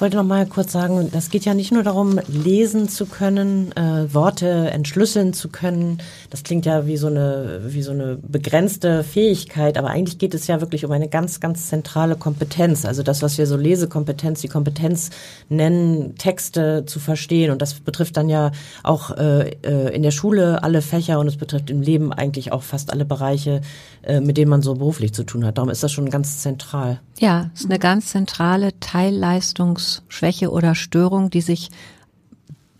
wollte 0.00 0.16
noch 0.16 0.24
mal 0.24 0.46
kurz 0.46 0.72
sagen, 0.72 1.10
das 1.12 1.30
geht 1.30 1.44
ja 1.44 1.54
nicht 1.54 1.72
nur 1.72 1.82
darum, 1.82 2.18
lesen 2.26 2.88
zu 2.88 3.06
können, 3.06 3.72
äh, 3.72 4.12
Worte 4.12 4.70
entschlüsseln 4.70 5.32
zu 5.32 5.48
können. 5.48 5.98
Das 6.30 6.42
klingt 6.42 6.66
ja 6.66 6.86
wie 6.86 6.96
so 6.96 7.08
eine 7.08 7.60
wie 7.66 7.82
so 7.82 7.92
eine 7.92 8.16
begrenzte 8.16 9.04
Fähigkeit, 9.04 9.76
aber 9.76 9.90
eigentlich 9.90 10.18
geht 10.18 10.34
es 10.34 10.46
ja 10.46 10.60
wirklich 10.60 10.84
um 10.84 10.92
eine 10.92 11.08
ganz 11.08 11.40
ganz 11.40 11.68
zentrale 11.68 12.16
Kompetenz. 12.16 12.84
Also 12.84 13.02
das, 13.02 13.22
was 13.22 13.38
wir 13.38 13.46
so 13.46 13.56
Lesekompetenz, 13.56 14.40
die 14.40 14.48
Kompetenz 14.48 15.10
nennen, 15.48 16.16
Texte 16.16 16.84
zu 16.86 16.98
verstehen. 16.98 17.50
Und 17.50 17.60
das 17.60 17.74
betrifft 17.74 18.16
dann 18.16 18.28
ja 18.28 18.52
auch 18.82 19.10
äh, 19.10 19.50
äh 19.62 19.94
in 19.94 20.02
der 20.02 20.10
Schule 20.10 20.62
alle 20.62 20.82
Fächer 20.82 21.18
und 21.20 21.28
es 21.28 21.36
betrifft 21.36 21.70
im 21.70 21.82
Leben 21.82 22.12
eigentlich 22.12 22.52
auch 22.52 22.62
fast 22.62 22.92
alle 22.92 23.04
Bereiche, 23.04 23.60
äh, 24.02 24.20
mit 24.20 24.36
denen 24.36 24.50
man 24.50 24.62
so 24.62 24.74
beruflich 24.74 25.12
zu 25.12 25.24
tun 25.24 25.44
hat. 25.44 25.58
Darum 25.58 25.70
ist 25.70 25.82
das 25.82 25.92
schon 25.92 26.08
ganz 26.08 26.38
zentral. 26.38 27.00
Ja, 27.18 27.50
ist 27.54 27.66
eine 27.66 27.78
ganz 27.78 28.06
zentrale 28.06 28.78
Teilleistung 28.80 29.78
Konzentrationsschwäche 29.82 30.50
oder 30.50 30.74
Störung, 30.74 31.30
die 31.30 31.40
sich 31.40 31.70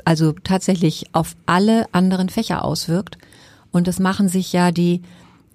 also 0.04 0.32
tatsächlich 0.32 1.06
auf 1.12 1.37
alle 1.47 1.87
anderen 1.92 2.28
Fächer 2.28 2.64
auswirkt. 2.64 3.18
Und 3.71 3.87
das 3.87 3.99
machen 3.99 4.28
sich 4.28 4.52
ja 4.52 4.73
die, 4.73 5.02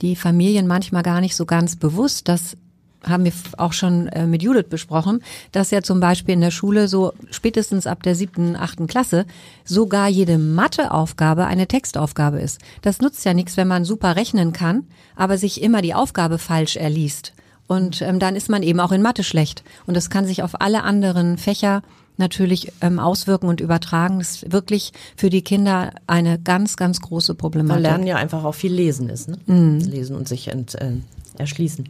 die 0.02 0.16
Familien 0.16 0.68
manchmal 0.68 1.04
gar 1.04 1.22
nicht 1.22 1.36
so 1.36 1.46
ganz 1.46 1.76
bewusst, 1.76 2.28
dass 2.28 2.58
haben 3.06 3.26
wir 3.26 3.32
auch 3.58 3.74
schon 3.74 4.08
äh, 4.08 4.26
mit 4.26 4.42
Judith 4.42 4.66
besprochen, 4.70 5.22
dass 5.52 5.72
ja 5.72 5.82
zum 5.82 6.00
Beispiel 6.00 6.34
in 6.34 6.42
der 6.42 6.52
Schule 6.52 6.88
so 6.88 7.14
spätestens 7.30 7.86
ab 7.88 8.02
der 8.04 8.16
siebten, 8.16 8.56
achten 8.56 8.88
Klasse 8.88 9.26
sogar 9.64 10.08
jede 10.10 10.38
Matheaufgabe 10.40 11.46
eine 11.46 11.68
Textaufgabe 11.68 12.40
ist. 12.42 12.60
Das 12.82 13.00
nutzt 13.00 13.24
ja 13.24 13.34
nichts, 13.34 13.56
wenn 13.56 13.68
man 13.68 13.86
super 13.86 14.16
rechnen 14.16 14.52
kann, 14.52 14.88
aber 15.16 15.38
sich 15.38 15.62
immer 15.62 15.82
die 15.84 15.94
Aufgabe 15.94 16.38
falsch 16.38 16.76
erliest. 16.76 17.34
Und 17.68 18.02
ähm, 18.02 18.20
dann 18.20 18.36
ist 18.36 18.50
man 18.50 18.64
eben 18.64 18.80
auch 18.80 18.92
in 18.92 19.02
Mathe 19.02 19.24
schlecht. 19.24 19.64
Und 19.86 19.96
das 19.96 20.10
kann 20.10 20.26
sich 20.26 20.42
auf 20.42 20.62
alle 20.62 20.84
anderen 20.84 21.38
Fächer 21.38 21.82
natürlich 22.18 22.72
ähm, 22.82 23.00
auswirken 23.00 23.48
und 23.48 23.62
übertragen. 23.62 24.20
Das 24.20 24.38
ist 24.38 24.52
wirklich 24.52 24.92
für 25.16 25.30
die 25.30 25.42
Kinder 25.42 25.92
eine 26.08 26.40
ganz, 26.40 26.76
ganz 26.76 27.02
große 27.02 27.36
Problematik. 27.36 27.84
Man 27.84 27.92
lernen 27.92 28.08
ja 28.08 28.16
einfach 28.16 28.44
auch 28.44 28.56
viel 28.56 28.74
lesen 28.74 29.10
ist, 29.10 29.30
ne? 29.30 29.38
Mhm. 29.46 29.80
Lesen 29.80 30.16
und 30.16 30.28
sich 30.28 30.48
ent, 30.48 30.76
äh, 30.76 30.94
erschließen. 31.38 31.88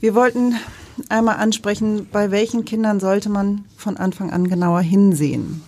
Wir 0.00 0.14
wollten 0.16 0.54
einmal 1.08 1.36
ansprechen, 1.36 2.08
bei 2.10 2.30
welchen 2.30 2.64
Kindern 2.64 2.98
sollte 2.98 3.28
man 3.28 3.64
von 3.76 3.96
Anfang 3.96 4.32
an 4.32 4.48
genauer 4.48 4.80
hinsehen. 4.80 5.62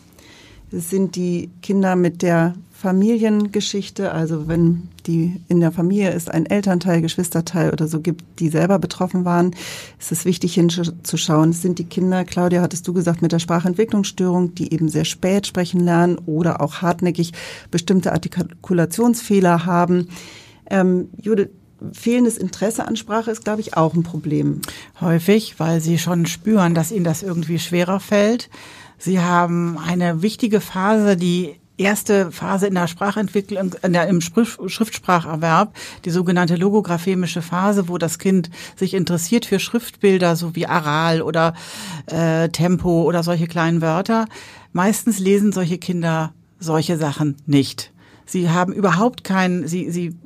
Es 0.72 0.90
sind 0.90 1.14
die 1.14 1.50
Kinder 1.62 1.94
mit 1.94 2.22
der 2.22 2.54
Familiengeschichte, 2.84 4.12
also 4.12 4.46
wenn 4.46 4.90
die 5.06 5.40
in 5.48 5.60
der 5.60 5.72
Familie 5.72 6.10
ist 6.10 6.30
ein 6.30 6.44
Elternteil, 6.44 7.00
Geschwisterteil 7.00 7.72
oder 7.72 7.88
so 7.88 8.02
gibt, 8.02 8.22
die 8.40 8.50
selber 8.50 8.78
betroffen 8.78 9.24
waren, 9.24 9.56
ist 9.98 10.12
es 10.12 10.26
wichtig 10.26 10.52
hinzuschauen. 10.52 11.54
Sind 11.54 11.78
die 11.78 11.86
Kinder, 11.86 12.26
Claudia, 12.26 12.60
hattest 12.60 12.86
du 12.86 12.92
gesagt, 12.92 13.22
mit 13.22 13.32
der 13.32 13.38
Sprachentwicklungsstörung, 13.38 14.54
die 14.54 14.70
eben 14.74 14.90
sehr 14.90 15.06
spät 15.06 15.46
sprechen 15.46 15.80
lernen 15.80 16.18
oder 16.26 16.60
auch 16.60 16.82
hartnäckig 16.82 17.32
bestimmte 17.70 18.12
Artikulationsfehler 18.12 19.64
haben. 19.64 20.08
Ähm, 20.68 21.08
Judith, 21.18 21.48
fehlendes 21.94 22.36
Interesse 22.36 22.86
an 22.86 22.96
Sprache 22.96 23.30
ist, 23.30 23.44
glaube 23.44 23.62
ich, 23.62 23.78
auch 23.78 23.94
ein 23.94 24.02
Problem. 24.02 24.60
Häufig, 25.00 25.58
weil 25.58 25.80
sie 25.80 25.96
schon 25.96 26.26
spüren, 26.26 26.74
dass 26.74 26.92
ihnen 26.92 27.04
das 27.04 27.22
irgendwie 27.22 27.58
schwerer 27.58 27.98
fällt. 27.98 28.50
Sie 28.98 29.20
haben 29.20 29.78
eine 29.78 30.20
wichtige 30.20 30.60
Phase, 30.60 31.16
die 31.16 31.56
erste 31.76 32.30
Phase 32.30 32.66
in 32.66 32.74
der 32.74 32.86
Sprachentwicklung, 32.86 33.74
in 33.82 33.92
der, 33.92 34.06
im 34.06 34.20
Schriftspracherwerb, 34.20 35.74
die 36.04 36.10
sogenannte 36.10 36.56
logographemische 36.56 37.42
Phase, 37.42 37.88
wo 37.88 37.98
das 37.98 38.18
Kind 38.18 38.50
sich 38.76 38.94
interessiert 38.94 39.46
für 39.46 39.58
Schriftbilder, 39.58 40.36
so 40.36 40.54
wie 40.54 40.66
Aral 40.66 41.22
oder 41.22 41.54
äh, 42.06 42.48
Tempo 42.48 43.02
oder 43.02 43.22
solche 43.22 43.46
kleinen 43.46 43.80
Wörter. 43.80 44.26
Meistens 44.72 45.18
lesen 45.18 45.52
solche 45.52 45.78
Kinder 45.78 46.32
solche 46.60 46.96
Sachen 46.96 47.36
nicht. 47.46 47.92
Sie 48.26 48.48
haben 48.48 48.72
überhaupt 48.72 49.22
keinen, 49.24 49.68
sie, 49.68 49.90
sie 49.90 50.16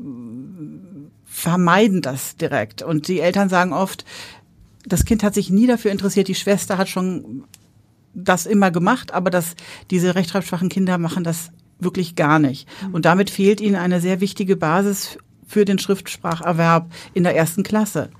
vermeiden 1.25 2.03
das 2.03 2.37
direkt. 2.37 2.83
Und 2.83 3.09
die 3.09 3.21
Eltern 3.21 3.49
sagen 3.49 3.73
oft, 3.73 4.05
das 4.85 5.05
Kind 5.05 5.23
hat 5.23 5.35
sich 5.35 5.51
nie 5.51 5.67
dafür 5.67 5.91
interessiert, 5.91 6.29
die 6.29 6.35
Schwester 6.35 6.79
hat 6.79 6.89
schon 6.89 7.45
das 8.15 8.47
immer 8.47 8.71
gemacht, 8.71 9.13
aber 9.13 9.31
das, 9.31 9.55
diese 9.91 10.15
rechtschreibschwachen 10.15 10.69
Kinder 10.69 10.99
machen 10.99 11.25
das 11.25 11.51
wirklich 11.79 12.17
gar 12.17 12.39
nicht. 12.39 12.69
Mhm. 12.87 12.95
Und 12.95 13.05
damit 13.05 13.31
fehlt 13.31 13.61
ihnen 13.61 13.77
eine 13.77 14.01
sehr 14.01 14.21
wichtige 14.21 14.57
Basis 14.57 15.19
für 15.47 15.65
den 15.65 15.79
Schriftspracherwerb 15.79 16.91
in 17.15 17.25
der 17.25 17.37
ersten 17.37 17.63
Klasse. 17.63 18.11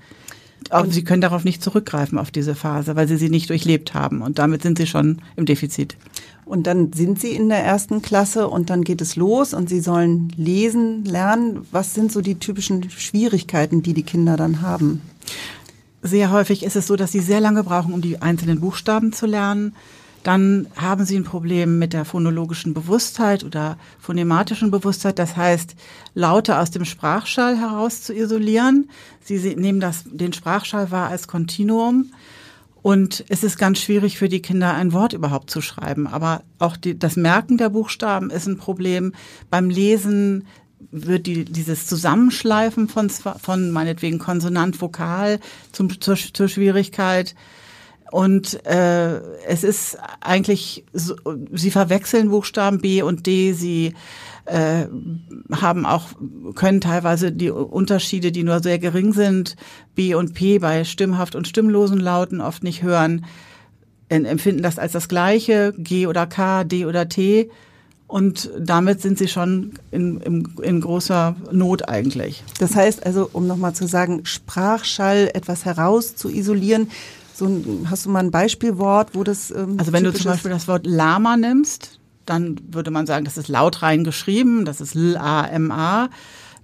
Auch 0.71 0.85
sie 0.87 1.03
können 1.03 1.21
darauf 1.21 1.45
nicht 1.45 1.63
zurückgreifen, 1.63 2.17
auf 2.17 2.31
diese 2.31 2.53
Phase, 2.53 2.95
weil 2.95 3.07
sie 3.07 3.17
sie 3.17 3.29
nicht 3.29 3.49
durchlebt 3.49 3.93
haben. 3.93 4.21
Und 4.21 4.39
damit 4.39 4.61
sind 4.61 4.77
sie 4.77 4.87
schon 4.87 5.21
im 5.35 5.45
Defizit. 5.45 5.95
Und 6.45 6.67
dann 6.67 6.93
sind 6.93 7.19
sie 7.19 7.29
in 7.29 7.49
der 7.49 7.63
ersten 7.63 8.01
Klasse 8.01 8.47
und 8.47 8.69
dann 8.69 8.83
geht 8.83 9.01
es 9.01 9.15
los 9.15 9.53
und 9.53 9.69
sie 9.69 9.79
sollen 9.79 10.33
lesen, 10.35 11.05
lernen. 11.05 11.65
Was 11.71 11.93
sind 11.93 12.11
so 12.11 12.21
die 12.21 12.39
typischen 12.39 12.89
Schwierigkeiten, 12.89 13.83
die 13.83 13.93
die 13.93 14.03
Kinder 14.03 14.35
dann 14.35 14.61
haben? 14.61 15.01
Sehr 16.01 16.31
häufig 16.31 16.63
ist 16.63 16.75
es 16.75 16.87
so, 16.87 16.95
dass 16.95 17.11
sie 17.11 17.19
sehr 17.19 17.41
lange 17.41 17.63
brauchen, 17.63 17.93
um 17.93 18.01
die 18.01 18.21
einzelnen 18.21 18.61
Buchstaben 18.61 19.11
zu 19.11 19.25
lernen. 19.25 19.75
Dann 20.23 20.67
haben 20.75 21.05
sie 21.05 21.17
ein 21.17 21.23
Problem 21.23 21.79
mit 21.79 21.93
der 21.93 22.03
phonologischen 22.03 22.73
Bewusstheit 22.73 23.43
oder 23.43 23.77
phonematischen 23.99 24.69
Bewusstheit. 24.69 25.17
Das 25.17 25.37
heißt, 25.37 25.75
Laute 26.13 26.59
aus 26.59 26.71
dem 26.71 26.85
Sprachschall 26.85 27.57
heraus 27.57 28.01
zu 28.01 28.13
isolieren. 28.13 28.89
Sie 29.21 29.55
nehmen 29.55 29.79
das, 29.79 30.03
den 30.05 30.33
Sprachschall 30.33 30.91
wahr 30.91 31.09
als 31.09 31.27
Kontinuum. 31.27 32.11
Und 32.81 33.25
es 33.27 33.43
ist 33.43 33.57
ganz 33.57 33.79
schwierig 33.79 34.17
für 34.17 34.29
die 34.29 34.41
Kinder, 34.41 34.73
ein 34.73 34.93
Wort 34.93 35.13
überhaupt 35.13 35.49
zu 35.49 35.61
schreiben. 35.61 36.07
Aber 36.07 36.43
auch 36.59 36.77
die, 36.77 36.97
das 36.97 37.15
Merken 37.15 37.57
der 37.57 37.69
Buchstaben 37.69 38.29
ist 38.29 38.47
ein 38.47 38.57
Problem. 38.57 39.13
Beim 39.49 39.69
Lesen 39.69 40.45
wird 40.91 41.27
die, 41.27 41.45
dieses 41.45 41.87
Zusammenschleifen 41.87 42.87
von, 42.87 43.09
von 43.09 43.71
meinetwegen 43.71 44.19
Konsonant, 44.19 44.81
Vokal 44.81 45.39
zum, 45.71 45.99
zur, 46.01 46.15
zur 46.15 46.47
Schwierigkeit. 46.47 47.35
Und 48.11 48.65
äh, 48.65 49.19
es 49.45 49.63
ist 49.63 49.97
eigentlich, 50.19 50.83
so, 50.93 51.15
sie 51.53 51.69
verwechseln 51.69 52.29
Buchstaben 52.29 52.79
B 52.79 53.03
und 53.03 53.27
D, 53.27 53.53
sie 53.53 53.93
äh, 54.45 54.87
haben 55.51 55.85
auch, 55.85 56.07
können 56.55 56.81
teilweise 56.81 57.31
die 57.31 57.51
Unterschiede, 57.51 58.31
die 58.31 58.43
nur 58.43 58.61
sehr 58.61 58.79
gering 58.79 59.13
sind, 59.13 59.55
B 59.93 60.15
und 60.15 60.33
P 60.33 60.57
bei 60.57 60.85
stimmhaft 60.85 61.35
und 61.35 61.47
stimmlosen 61.47 61.99
Lauten 61.99 62.41
oft 62.41 62.63
nicht 62.63 62.81
hören, 62.81 63.25
empfinden 64.09 64.63
das 64.63 64.79
als 64.79 64.93
das 64.93 65.07
gleiche, 65.07 65.73
G 65.77 66.07
oder 66.07 66.25
K, 66.25 66.63
D 66.63 66.87
oder 66.87 67.09
T. 67.09 67.51
Und 68.09 68.49
damit 68.59 69.01
sind 69.01 69.19
sie 69.19 69.27
schon 69.27 69.73
in, 69.91 70.19
in, 70.21 70.51
in 70.63 70.81
großer 70.81 71.35
Not 71.51 71.87
eigentlich. 71.87 72.43
Das 72.57 72.75
heißt 72.75 73.05
also, 73.05 73.29
um 73.31 73.45
nochmal 73.45 73.75
zu 73.75 73.87
sagen, 73.87 74.25
Sprachschall 74.25 75.29
etwas 75.35 75.63
heraus 75.63 76.15
zu 76.15 76.27
isolieren, 76.27 76.89
so 77.35 77.45
ein, 77.45 77.87
hast 77.87 78.07
du 78.07 78.09
mal 78.09 78.23
ein 78.23 78.31
Beispielwort, 78.31 79.11
wo 79.13 79.23
das 79.23 79.51
ähm, 79.51 79.75
Also 79.77 79.93
wenn 79.93 80.03
du 80.03 80.11
zum 80.11 80.25
Beispiel 80.25 80.49
das 80.49 80.67
Wort 80.67 80.87
Lama 80.87 81.37
nimmst, 81.37 81.99
dann 82.25 82.59
würde 82.71 82.89
man 82.89 83.05
sagen, 83.05 83.25
das 83.25 83.37
ist 83.37 83.47
laut 83.47 83.83
rein 83.83 84.03
geschrieben, 84.03 84.65
das 84.65 84.81
ist 84.81 84.95
L-A-M-A. 84.95 86.09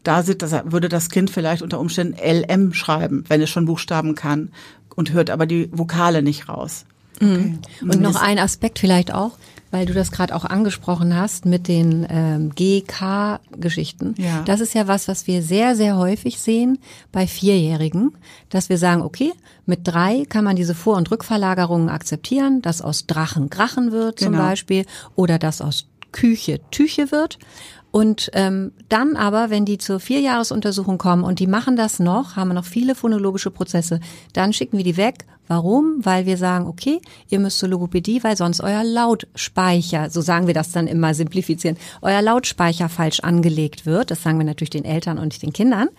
Da 0.01 0.23
das, 0.23 0.51
würde 0.65 0.89
das 0.89 1.09
Kind 1.09 1.29
vielleicht 1.29 1.61
unter 1.61 1.79
Umständen 1.79 2.17
LM 2.19 2.73
schreiben, 2.73 3.23
wenn 3.27 3.39
es 3.39 3.51
schon 3.51 3.65
Buchstaben 3.65 4.15
kann 4.15 4.49
und 4.95 5.13
hört 5.13 5.29
aber 5.29 5.45
die 5.45 5.69
Vokale 5.71 6.23
nicht 6.23 6.49
raus. 6.49 6.85
Mhm. 7.19 7.59
Okay. 7.81 7.93
Und 7.93 8.01
noch 8.01 8.19
ein 8.19 8.39
Aspekt 8.39 8.79
vielleicht 8.79 9.13
auch, 9.13 9.37
weil 9.75 9.85
du 9.85 9.93
das 9.93 10.09
gerade 10.09 10.33
auch 10.33 10.45
angesprochen 10.45 11.17
hast 11.17 11.45
mit 11.45 11.67
den 11.67 12.07
ähm, 12.09 12.51
GK-Geschichten. 12.55 14.15
Ja. 14.17 14.41
Das 14.45 14.61
ist 14.61 14.73
ja 14.73 14.87
was, 14.87 15.09
was 15.09 15.27
wir 15.27 15.41
sehr, 15.43 15.75
sehr 15.75 15.97
häufig 15.97 16.39
sehen 16.39 16.79
bei 17.11 17.27
Vierjährigen, 17.27 18.13
dass 18.47 18.69
wir 18.69 18.77
sagen, 18.77 19.01
okay, 19.01 19.33
mit 19.65 19.81
drei 19.83 20.23
kann 20.29 20.45
man 20.45 20.55
diese 20.55 20.75
Vor- 20.75 20.95
und 20.95 21.11
Rückverlagerungen 21.11 21.89
akzeptieren, 21.89 22.61
dass 22.61 22.81
aus 22.81 23.05
Drachen 23.05 23.49
Grachen 23.49 23.91
wird 23.91 24.19
zum 24.19 24.31
genau. 24.31 24.45
Beispiel 24.45 24.85
oder 25.15 25.39
dass 25.39 25.59
aus 25.59 25.87
Küche 26.13 26.61
Tüche 26.71 27.11
wird. 27.11 27.37
Und 27.91 28.29
ähm, 28.31 28.71
dann 28.87 29.17
aber, 29.17 29.49
wenn 29.49 29.65
die 29.65 29.77
zur 29.77 29.99
Vierjahresuntersuchung 29.99 30.97
kommen 30.97 31.25
und 31.25 31.39
die 31.39 31.47
machen 31.47 31.75
das 31.75 31.99
noch, 31.99 32.37
haben 32.37 32.47
wir 32.47 32.53
noch 32.53 32.63
viele 32.63 32.95
phonologische 32.95 33.51
Prozesse, 33.51 33.99
dann 34.31 34.53
schicken 34.53 34.77
wir 34.77 34.85
die 34.85 34.95
weg 34.95 35.25
Warum? 35.47 36.03
Weil 36.03 36.25
wir 36.25 36.37
sagen, 36.37 36.67
okay, 36.67 36.99
ihr 37.29 37.39
müsst 37.39 37.59
zur 37.59 37.69
Logopädie, 37.69 38.23
weil 38.23 38.35
sonst 38.35 38.61
euer 38.61 38.83
Lautspeicher, 38.83 40.09
so 40.09 40.21
sagen 40.21 40.47
wir 40.47 40.53
das 40.53 40.71
dann 40.71 40.87
immer 40.87 41.13
simplifizieren, 41.13 41.77
euer 42.01 42.21
Lautspeicher 42.21 42.89
falsch 42.89 43.19
angelegt 43.19 43.85
wird. 43.85 44.09
Das 44.09 44.23
sagen 44.23 44.39
wir 44.39 44.45
natürlich 44.45 44.71
den 44.71 44.85
Eltern 44.85 45.17
und 45.17 45.27
nicht 45.27 45.43
den 45.43 45.53
Kindern. 45.53 45.89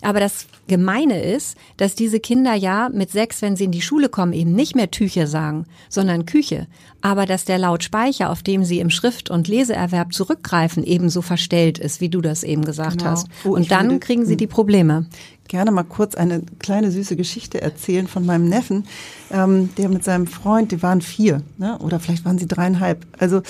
Aber 0.00 0.20
das 0.20 0.46
Gemeine 0.68 1.22
ist, 1.22 1.56
dass 1.76 1.94
diese 1.94 2.20
Kinder 2.20 2.54
ja 2.54 2.88
mit 2.92 3.10
sechs, 3.10 3.42
wenn 3.42 3.56
sie 3.56 3.64
in 3.64 3.72
die 3.72 3.82
Schule 3.82 4.08
kommen, 4.08 4.32
eben 4.32 4.54
nicht 4.54 4.74
mehr 4.74 4.90
Tüche 4.90 5.26
sagen, 5.26 5.66
sondern 5.88 6.26
Küche. 6.26 6.66
Aber 7.02 7.26
dass 7.26 7.44
der 7.44 7.58
Lautspeicher, 7.58 8.30
auf 8.30 8.42
dem 8.42 8.64
sie 8.64 8.80
im 8.80 8.88
Schrift- 8.88 9.28
und 9.28 9.48
Leseerwerb 9.48 10.14
zurückgreifen, 10.14 10.84
ebenso 10.84 11.20
verstellt 11.20 11.78
ist, 11.78 12.00
wie 12.00 12.08
du 12.08 12.22
das 12.22 12.42
eben 12.42 12.64
gesagt 12.64 12.98
genau. 12.98 13.10
hast. 13.10 13.28
Oh, 13.44 13.50
und 13.50 13.70
dann 13.70 14.00
kriegen 14.00 14.24
sie 14.24 14.38
die 14.38 14.46
Probleme 14.46 15.06
gerne 15.48 15.70
mal 15.70 15.84
kurz 15.84 16.14
eine 16.14 16.42
kleine 16.58 16.90
süße 16.90 17.16
Geschichte 17.16 17.60
erzählen 17.60 18.06
von 18.06 18.24
meinem 18.24 18.48
Neffen, 18.48 18.86
ähm, 19.30 19.70
der 19.76 19.88
mit 19.88 20.04
seinem 20.04 20.26
Freund, 20.26 20.72
die 20.72 20.82
waren 20.82 21.00
vier, 21.00 21.42
ne? 21.58 21.78
oder 21.78 22.00
vielleicht 22.00 22.24
waren 22.24 22.38
sie 22.38 22.48
dreieinhalb. 22.48 23.06
Also 23.18 23.42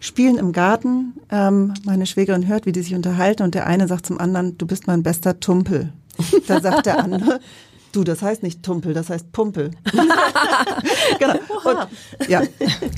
spielen 0.00 0.38
im 0.38 0.52
Garten. 0.52 1.14
Ähm, 1.30 1.74
meine 1.84 2.06
Schwägerin 2.06 2.46
hört, 2.46 2.66
wie 2.66 2.72
die 2.72 2.82
sich 2.82 2.94
unterhalten 2.94 3.42
und 3.42 3.54
der 3.54 3.66
eine 3.66 3.88
sagt 3.88 4.06
zum 4.06 4.18
anderen, 4.18 4.56
du 4.58 4.66
bist 4.66 4.86
mein 4.86 5.02
bester 5.02 5.40
Tumpel. 5.40 5.92
Da 6.46 6.60
sagt 6.60 6.86
der 6.86 7.02
andere, 7.02 7.40
Du, 7.92 8.04
das 8.04 8.22
heißt 8.22 8.42
nicht 8.42 8.62
Tumpel, 8.62 8.94
das 8.94 9.10
heißt 9.10 9.32
Pumpel. 9.32 9.70
genau. 11.18 11.34
Und, 11.64 12.28
ja, 12.28 12.42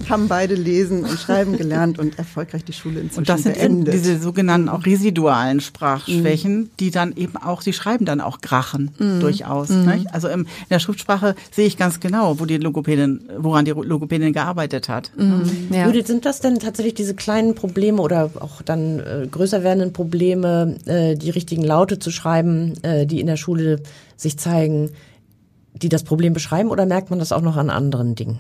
haben 0.09 0.29
beide 0.29 0.55
lesen 0.55 1.05
und 1.05 1.19
schreiben 1.19 1.57
gelernt 1.57 1.99
und 1.99 2.19
erfolgreich 2.19 2.65
die 2.65 2.73
Schule 2.73 3.01
inzwischen 3.01 3.21
Und 3.21 3.29
das 3.29 3.43
sind 3.45 3.55
beendet. 3.55 3.95
diese 3.95 4.19
sogenannten 4.19 4.69
auch 4.69 4.85
residualen 4.85 5.61
Sprachschwächen, 5.61 6.71
die 6.81 6.91
dann 6.91 7.13
eben 7.17 7.37
auch, 7.37 7.63
sie 7.63 7.73
schreiben 7.73 8.05
dann 8.05 8.21
auch 8.21 8.41
Grachen 8.41 8.91
durchaus. 8.99 9.71
Nicht? 9.71 10.13
Also 10.13 10.29
im, 10.29 10.41
in 10.41 10.47
der 10.71 10.79
Schriftsprache 10.79 11.35
sehe 11.51 11.67
ich 11.67 11.77
ganz 11.77 12.01
genau, 12.01 12.41
wo 12.41 12.45
die 12.45 12.59
Logopädin, 12.59 13.29
woran 13.39 13.65
die 13.65 13.73
Logopädin 13.73 14.33
gearbeitet 14.33 14.89
hat. 14.89 15.11
Ja. 15.71 15.87
Judith, 15.87 16.07
sind 16.07 16.27
das 16.27 16.41
denn 16.41 16.59
tatsächlich 16.59 16.95
diese 16.95 17.15
kleinen 17.15 17.55
Probleme 17.55 18.03
oder 18.03 18.31
auch 18.41 18.63
dann 18.63 18.99
äh, 18.99 19.29
größer 19.31 19.63
werdenden 19.63 19.93
Probleme, 19.93 20.77
äh, 20.87 21.15
die 21.15 21.31
richtigen 21.31 21.63
Laute 21.63 21.99
zu 21.99 22.11
schreiben, 22.11 22.75
äh, 22.83 23.07
die 23.07 23.21
in 23.21 23.27
der 23.27 23.37
Schule 23.37 23.81
sich 24.17 24.37
zeigen, 24.37 24.80
die 25.75 25.89
das 25.89 26.05
Problem 26.05 26.33
beschreiben 26.33 26.71
oder 26.71 26.87
merkt 26.87 27.11
man 27.11 27.19
das 27.19 27.33
auch 27.33 27.43
noch 27.43 27.57
an 27.57 27.71
anderen 27.71 28.15
Dingen? 28.15 28.39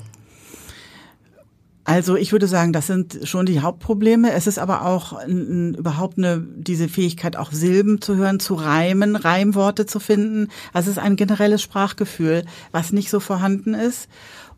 Also 1.85 2.15
ich 2.15 2.31
würde 2.31 2.47
sagen, 2.47 2.73
das 2.73 2.87
sind 2.87 3.21
schon 3.25 3.47
die 3.47 3.61
Hauptprobleme. 3.61 4.33
Es 4.33 4.47
ist 4.47 4.59
aber 4.59 4.87
auch 4.87 5.19
n, 5.19 5.73
n, 5.73 5.75
überhaupt 5.75 6.19
eine, 6.19 6.41
diese 6.41 6.89
Fähigkeit, 6.89 7.37
auch 7.37 7.51
Silben 7.51 8.01
zu 8.01 8.17
hören, 8.17 8.39
zu 8.39 8.55
reimen, 8.55 9.17
Reimworte 9.17 9.87
zu 9.87 9.99
finden. 9.99 10.49
Also 10.73 10.91
es 10.91 10.99
ist 10.99 11.03
ein 11.03 11.17
generelles 11.17 11.63
Sprachgefühl, 11.63 12.45
was 12.71 12.93
nicht 12.93 13.11
so 13.11 13.19
vorhanden 13.19 13.75
ist. 13.75 14.09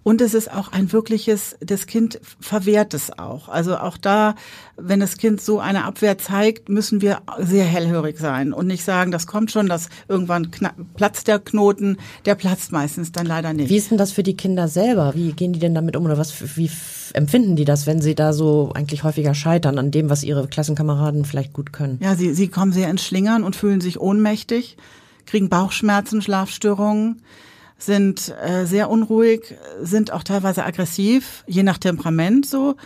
Und 0.05 0.21
es 0.21 0.35
ist 0.35 0.53
auch 0.53 0.73
ein 0.73 0.93
wirkliches, 0.93 1.57
das 1.61 1.87
Kind 1.87 2.21
verwehrt 2.41 2.93
es 2.93 3.17
auch. 3.19 3.49
Also 3.49 3.77
auch 3.77 3.97
da, 3.97 4.35
wenn 4.77 5.01
das 5.01 5.17
Kind 5.17 5.41
so 5.41 5.61
eine 5.61 5.85
Abwehr 5.85 6.19
zeigt, 6.19 6.69
müssen 6.69 7.01
wir 7.01 7.21
sehr 7.39 7.65
hellhörig 7.65 8.19
sein 8.19 8.53
und 8.53 8.67
nicht 8.67 8.85
sagen, 8.85 9.13
das 9.13 9.27
kommt 9.27 9.53
schon, 9.53 9.69
dass 9.69 9.89
irgendwann 10.09 10.51
platzt 10.97 11.29
der 11.29 11.39
Knoten, 11.39 11.99
der 12.25 12.35
platzt 12.35 12.73
meistens 12.73 13.13
dann 13.13 13.27
leider 13.27 13.53
nicht. 13.53 13.71
Wie 13.71 13.77
ist 13.77 13.91
denn 13.91 13.99
das 13.99 14.13
für 14.13 14.25
die 14.25 14.37
Kinder 14.37 14.67
selber? 14.67 15.13
Wie 15.15 15.33
gehen 15.33 15.53
die 15.53 15.61
denn 15.61 15.75
damit 15.75 15.97
um 15.97 16.05
oder 16.05 16.19
was, 16.19 16.57
wie 16.57 16.71
empfinden 17.13 17.55
die 17.55 17.65
das, 17.65 17.87
wenn 17.87 18.03
sie 18.03 18.17
da 18.17 18.33
so 18.33 18.73
eigentlich 18.75 19.05
häufiger 19.05 19.35
scheitern 19.35 19.79
an 19.79 19.93
dem, 19.93 20.11
was 20.11 20.25
ihre 20.25 20.49
Klassenkameraden 20.49 21.25
vielleicht 21.25 21.53
gut 21.53 21.73
können? 21.73 21.99
Ja, 22.03 22.17
sie, 22.17 22.35
sie 22.35 22.49
kommen 22.49 22.73
sehr 22.73 22.91
ins 22.91 23.05
Schlingern 23.05 23.45
und 23.45 23.55
fühlen 23.55 23.81
sich 23.81 24.01
ohnmächtig, 24.01 24.77
kriegen 25.27 25.49
Bauchschmerzen, 25.49 26.23
Schlafstörungen 26.23 27.23
sind 27.85 28.35
äh, 28.43 28.65
sehr 28.67 28.91
unruhig, 28.91 29.55
sind 29.81 30.13
auch 30.13 30.23
teilweise 30.23 30.65
aggressiv, 30.65 31.45
je 31.47 31.63
nach 31.63 31.79
Temperament 31.79 32.47
so 32.47 32.77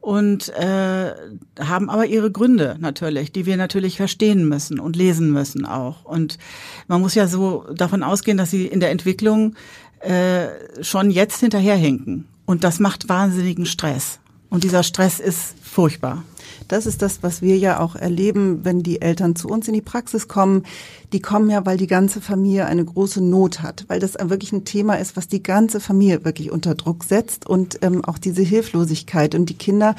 und 0.00 0.48
äh, 0.50 1.12
haben 1.60 1.90
aber 1.90 2.06
ihre 2.06 2.30
Gründe 2.30 2.76
natürlich, 2.78 3.32
die 3.32 3.46
wir 3.46 3.56
natürlich 3.56 3.96
verstehen 3.96 4.48
müssen 4.48 4.78
und 4.78 4.96
lesen 4.96 5.32
müssen 5.32 5.66
auch. 5.66 6.04
Und 6.04 6.38
man 6.86 7.00
muss 7.00 7.14
ja 7.14 7.26
so 7.26 7.66
davon 7.74 8.02
ausgehen, 8.02 8.38
dass 8.38 8.50
sie 8.50 8.66
in 8.66 8.80
der 8.80 8.90
Entwicklung 8.90 9.54
äh, 10.00 10.46
schon 10.82 11.10
jetzt 11.10 11.40
hinterherhinken. 11.40 12.28
Und 12.46 12.64
das 12.64 12.78
macht 12.80 13.08
wahnsinnigen 13.08 13.66
Stress. 13.66 14.20
Und 14.50 14.64
dieser 14.64 14.82
Stress 14.82 15.20
ist 15.20 15.54
furchtbar. 15.62 16.24
Das 16.68 16.86
ist 16.86 17.02
das, 17.02 17.22
was 17.22 17.42
wir 17.42 17.56
ja 17.56 17.80
auch 17.80 17.96
erleben, 17.96 18.64
wenn 18.64 18.82
die 18.82 19.00
Eltern 19.00 19.36
zu 19.36 19.48
uns 19.48 19.68
in 19.68 19.74
die 19.74 19.82
Praxis 19.82 20.28
kommen. 20.28 20.64
Die 21.12 21.20
kommen 21.20 21.50
ja, 21.50 21.64
weil 21.66 21.76
die 21.76 21.86
ganze 21.86 22.20
Familie 22.20 22.66
eine 22.66 22.84
große 22.84 23.22
Not 23.22 23.62
hat, 23.62 23.84
weil 23.88 24.00
das 24.00 24.14
wirklich 24.20 24.52
ein 24.52 24.64
Thema 24.64 24.94
ist, 24.94 25.16
was 25.16 25.28
die 25.28 25.42
ganze 25.42 25.80
Familie 25.80 26.24
wirklich 26.24 26.50
unter 26.50 26.74
Druck 26.74 27.04
setzt 27.04 27.46
und 27.46 27.78
ähm, 27.82 28.04
auch 28.04 28.18
diese 28.18 28.42
Hilflosigkeit. 28.42 29.34
Und 29.34 29.50
die 29.50 29.54
Kinder, 29.54 29.94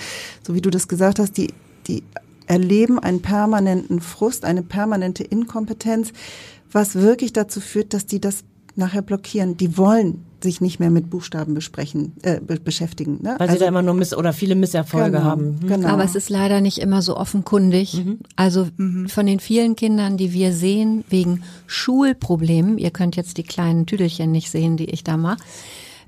so 0.45 0.53
wie 0.53 0.61
du 0.61 0.69
das 0.69 0.87
gesagt 0.87 1.19
hast, 1.19 1.37
die, 1.37 1.53
die 1.87 2.03
erleben 2.47 2.99
einen 2.99 3.21
permanenten 3.21 4.01
Frust, 4.01 4.45
eine 4.45 4.63
permanente 4.63 5.23
Inkompetenz, 5.23 6.11
was 6.71 6.95
wirklich 6.95 7.33
dazu 7.33 7.61
führt, 7.61 7.93
dass 7.93 8.05
die 8.05 8.19
das 8.19 8.43
nachher 8.75 9.01
blockieren. 9.01 9.57
Die 9.57 9.77
wollen 9.77 10.25
sich 10.43 10.61
nicht 10.61 10.79
mehr 10.79 10.89
mit 10.89 11.09
Buchstaben 11.09 11.53
besprechen, 11.53 12.13
äh, 12.21 12.39
be 12.39 12.59
beschäftigen. 12.59 13.19
Ne? 13.21 13.35
Weil 13.37 13.47
also, 13.47 13.53
sie 13.53 13.59
da 13.59 13.67
immer 13.67 13.81
nur 13.81 13.93
Miss 13.93 14.13
oder 14.13 14.33
viele 14.33 14.55
Misserfolge 14.55 15.11
genau, 15.11 15.23
haben. 15.23 15.59
Hm. 15.61 15.67
Genau. 15.67 15.87
Aber 15.89 16.03
es 16.03 16.15
ist 16.15 16.29
leider 16.29 16.61
nicht 16.61 16.79
immer 16.79 17.01
so 17.01 17.17
offenkundig. 17.17 18.05
Mhm. 18.05 18.19
Also 18.35 18.67
mhm. 18.77 19.09
von 19.09 19.25
den 19.25 19.39
vielen 19.39 19.75
Kindern, 19.75 20.17
die 20.17 20.33
wir 20.33 20.53
sehen, 20.53 21.03
wegen 21.09 21.43
Schulproblemen, 21.67 22.77
ihr 22.77 22.91
könnt 22.91 23.15
jetzt 23.15 23.37
die 23.37 23.43
kleinen 23.43 23.85
Tüdelchen 23.85 24.31
nicht 24.31 24.49
sehen, 24.49 24.77
die 24.77 24.89
ich 24.89 25.03
da 25.03 25.17
mache, 25.17 25.39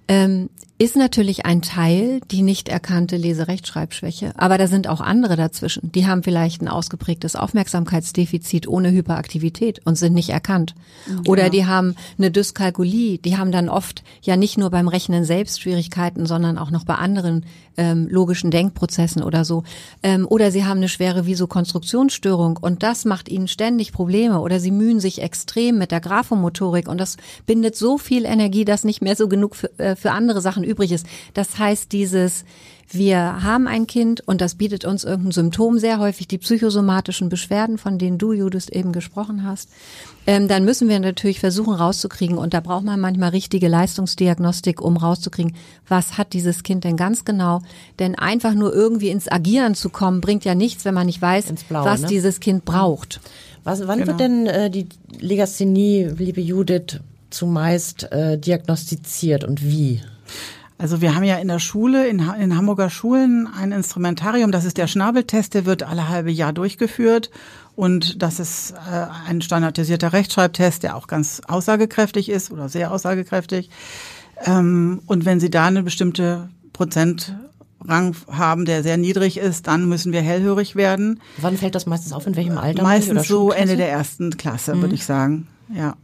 ähm, 0.07 0.49
ist 0.81 0.95
natürlich 0.95 1.45
ein 1.45 1.61
Teil 1.61 2.21
die 2.31 2.41
nicht 2.41 2.67
erkannte 2.67 3.15
Leserechtschreibschwäche. 3.15 4.33
Aber 4.35 4.57
da 4.57 4.65
sind 4.65 4.87
auch 4.87 4.99
andere 4.99 5.35
dazwischen. 5.35 5.91
Die 5.91 6.07
haben 6.07 6.23
vielleicht 6.23 6.63
ein 6.63 6.67
ausgeprägtes 6.67 7.35
Aufmerksamkeitsdefizit 7.35 8.67
ohne 8.67 8.89
Hyperaktivität 8.89 9.85
und 9.85 9.95
sind 9.95 10.13
nicht 10.13 10.29
erkannt. 10.29 10.73
Ja. 11.07 11.21
Oder 11.27 11.51
die 11.51 11.67
haben 11.67 11.93
eine 12.17 12.31
Dyskalkulie. 12.31 13.19
Die 13.19 13.37
haben 13.37 13.51
dann 13.51 13.69
oft 13.69 14.03
ja 14.23 14.35
nicht 14.37 14.57
nur 14.57 14.71
beim 14.71 14.87
Rechnen 14.87 15.23
selbst 15.23 15.61
Schwierigkeiten, 15.61 16.25
sondern 16.25 16.57
auch 16.57 16.71
noch 16.71 16.83
bei 16.83 16.95
anderen 16.95 17.45
ähm, 17.77 18.07
logischen 18.09 18.49
Denkprozessen 18.51 19.23
oder 19.23 19.45
so. 19.45 19.63
Ähm, 20.01 20.25
oder 20.27 20.51
sie 20.51 20.65
haben 20.65 20.77
eine 20.77 20.89
schwere 20.89 21.25
Visokonstruktionsstörung 21.25 22.57
und 22.57 22.83
das 22.83 23.05
macht 23.05 23.29
ihnen 23.29 23.47
ständig 23.47 23.93
Probleme. 23.93 24.41
Oder 24.41 24.59
sie 24.59 24.71
mühen 24.71 24.99
sich 24.99 25.21
extrem 25.21 25.77
mit 25.77 25.91
der 25.91 26.01
Graphomotorik 26.01 26.87
und 26.87 26.97
das 26.99 27.17
bindet 27.45 27.75
so 27.75 27.97
viel 27.97 28.25
Energie, 28.25 28.65
dass 28.65 28.83
nicht 28.83 29.01
mehr 29.01 29.15
so 29.15 29.27
genug 29.27 29.55
für, 29.55 29.77
äh, 29.79 29.95
für 29.95 30.11
andere 30.11 30.41
Sachen 30.41 30.63
übrig 30.71 30.91
ist. 30.91 31.05
Das 31.33 31.59
heißt, 31.59 31.91
dieses, 31.91 32.45
wir 32.93 33.43
haben 33.43 33.67
ein 33.67 33.87
Kind 33.87 34.19
und 34.27 34.41
das 34.41 34.55
bietet 34.55 34.83
uns 34.83 35.05
irgendein 35.05 35.31
Symptom, 35.31 35.79
sehr 35.79 35.99
häufig 35.99 36.27
die 36.27 36.37
psychosomatischen 36.37 37.29
Beschwerden, 37.29 37.77
von 37.77 37.97
denen 37.97 38.17
du, 38.17 38.33
Judith, 38.33 38.67
eben 38.69 38.91
gesprochen 38.91 39.45
hast. 39.45 39.69
Ähm, 40.27 40.49
dann 40.49 40.65
müssen 40.65 40.89
wir 40.89 40.99
natürlich 40.99 41.39
versuchen 41.39 41.73
rauszukriegen 41.73 42.37
und 42.37 42.53
da 42.53 42.59
braucht 42.59 42.83
man 42.83 42.99
manchmal 42.99 43.29
richtige 43.29 43.69
Leistungsdiagnostik, 43.69 44.81
um 44.81 44.97
rauszukriegen, 44.97 45.55
was 45.87 46.17
hat 46.17 46.33
dieses 46.33 46.63
Kind 46.63 46.83
denn 46.83 46.97
ganz 46.97 47.23
genau. 47.23 47.61
Denn 47.99 48.15
einfach 48.15 48.53
nur 48.53 48.73
irgendwie 48.73 49.09
ins 49.09 49.31
Agieren 49.31 49.73
zu 49.73 49.89
kommen, 49.89 50.19
bringt 50.19 50.43
ja 50.43 50.53
nichts, 50.53 50.83
wenn 50.83 50.93
man 50.93 51.05
nicht 51.05 51.21
weiß, 51.21 51.45
Blaue, 51.69 51.85
was 51.85 52.01
ne? 52.01 52.07
dieses 52.07 52.41
Kind 52.41 52.65
braucht. 52.65 53.21
Was, 53.63 53.87
wann 53.87 53.99
genau. 53.99 54.07
wird 54.09 54.19
denn 54.19 54.47
äh, 54.47 54.69
die 54.69 54.87
Legasthenie, 55.19 56.09
liebe 56.17 56.41
Judith, 56.41 56.99
zumeist 57.29 58.11
äh, 58.11 58.37
diagnostiziert 58.37 59.45
und 59.45 59.63
wie? 59.63 60.01
Also 60.81 60.99
wir 60.99 61.13
haben 61.13 61.23
ja 61.23 61.35
in 61.35 61.47
der 61.47 61.59
Schule, 61.59 62.07
in, 62.07 62.27
in 62.39 62.57
Hamburger 62.57 62.89
Schulen 62.89 63.47
ein 63.47 63.71
Instrumentarium, 63.71 64.51
das 64.51 64.65
ist 64.65 64.77
der 64.77 64.87
Schnabeltest, 64.87 65.53
der 65.53 65.67
wird 65.67 65.83
alle 65.83 66.09
halbe 66.09 66.31
Jahr 66.31 66.53
durchgeführt. 66.53 67.29
Und 67.75 68.23
das 68.23 68.39
ist 68.39 68.71
äh, 68.71 69.05
ein 69.27 69.43
standardisierter 69.43 70.11
Rechtschreibtest, 70.11 70.81
der 70.81 70.95
auch 70.95 71.05
ganz 71.05 71.39
aussagekräftig 71.47 72.29
ist 72.29 72.49
oder 72.49 72.67
sehr 72.67 72.91
aussagekräftig. 72.91 73.69
Ähm, 74.43 75.03
und 75.05 75.23
wenn 75.23 75.39
Sie 75.39 75.51
da 75.51 75.67
eine 75.67 75.83
bestimmte 75.83 76.49
Prozentrang 76.73 78.15
haben, 78.31 78.65
der 78.65 78.81
sehr 78.81 78.97
niedrig 78.97 79.37
ist, 79.37 79.67
dann 79.67 79.87
müssen 79.87 80.11
wir 80.11 80.23
hellhörig 80.23 80.75
werden. 80.75 81.19
Wann 81.37 81.57
fällt 81.57 81.75
das 81.75 81.85
meistens 81.85 82.11
auf? 82.11 82.25
In 82.25 82.35
welchem 82.35 82.57
Alter? 82.57 82.81
Meistens 82.81 83.27
so 83.27 83.51
Ende 83.51 83.77
der 83.77 83.91
ersten 83.91 84.35
Klasse, 84.35 84.73
mhm. 84.73 84.81
würde 84.81 84.95
ich 84.95 85.05
sagen. 85.05 85.47
Ja. 85.71 85.95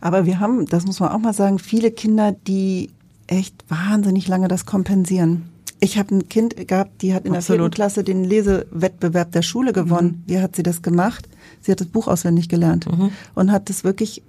Aber 0.00 0.24
wir 0.24 0.38
haben, 0.38 0.66
das 0.66 0.86
muss 0.86 1.00
man 1.00 1.10
auch 1.10 1.18
mal 1.18 1.34
sagen, 1.34 1.58
viele 1.58 1.90
Kinder, 1.90 2.30
die 2.30 2.90
echt 3.28 3.54
wahnsinnig 3.68 4.26
lange 4.26 4.48
das 4.48 4.66
kompensieren. 4.66 5.44
Ich 5.80 5.96
habe 5.96 6.12
ein 6.16 6.28
Kind 6.28 6.66
gehabt, 6.66 7.02
die 7.02 7.14
hat 7.14 7.24
in 7.24 7.36
Absolut. 7.36 7.58
der 7.60 7.64
vierten 7.64 7.74
Klasse 7.74 8.04
den 8.04 8.24
Lesewettbewerb 8.24 9.30
der 9.30 9.42
Schule 9.42 9.72
gewonnen. 9.72 10.24
Mhm. 10.26 10.32
Wie 10.32 10.40
hat 10.40 10.56
sie 10.56 10.64
das 10.64 10.82
gemacht? 10.82 11.28
Sie 11.60 11.70
hat 11.70 11.80
das 11.80 11.86
Buch 11.86 12.08
auswendig 12.08 12.48
gelernt 12.48 12.86
mhm. 12.90 13.10
und 13.34 13.52
hat 13.52 13.68
das 13.68 13.84
wirklich 13.84 14.22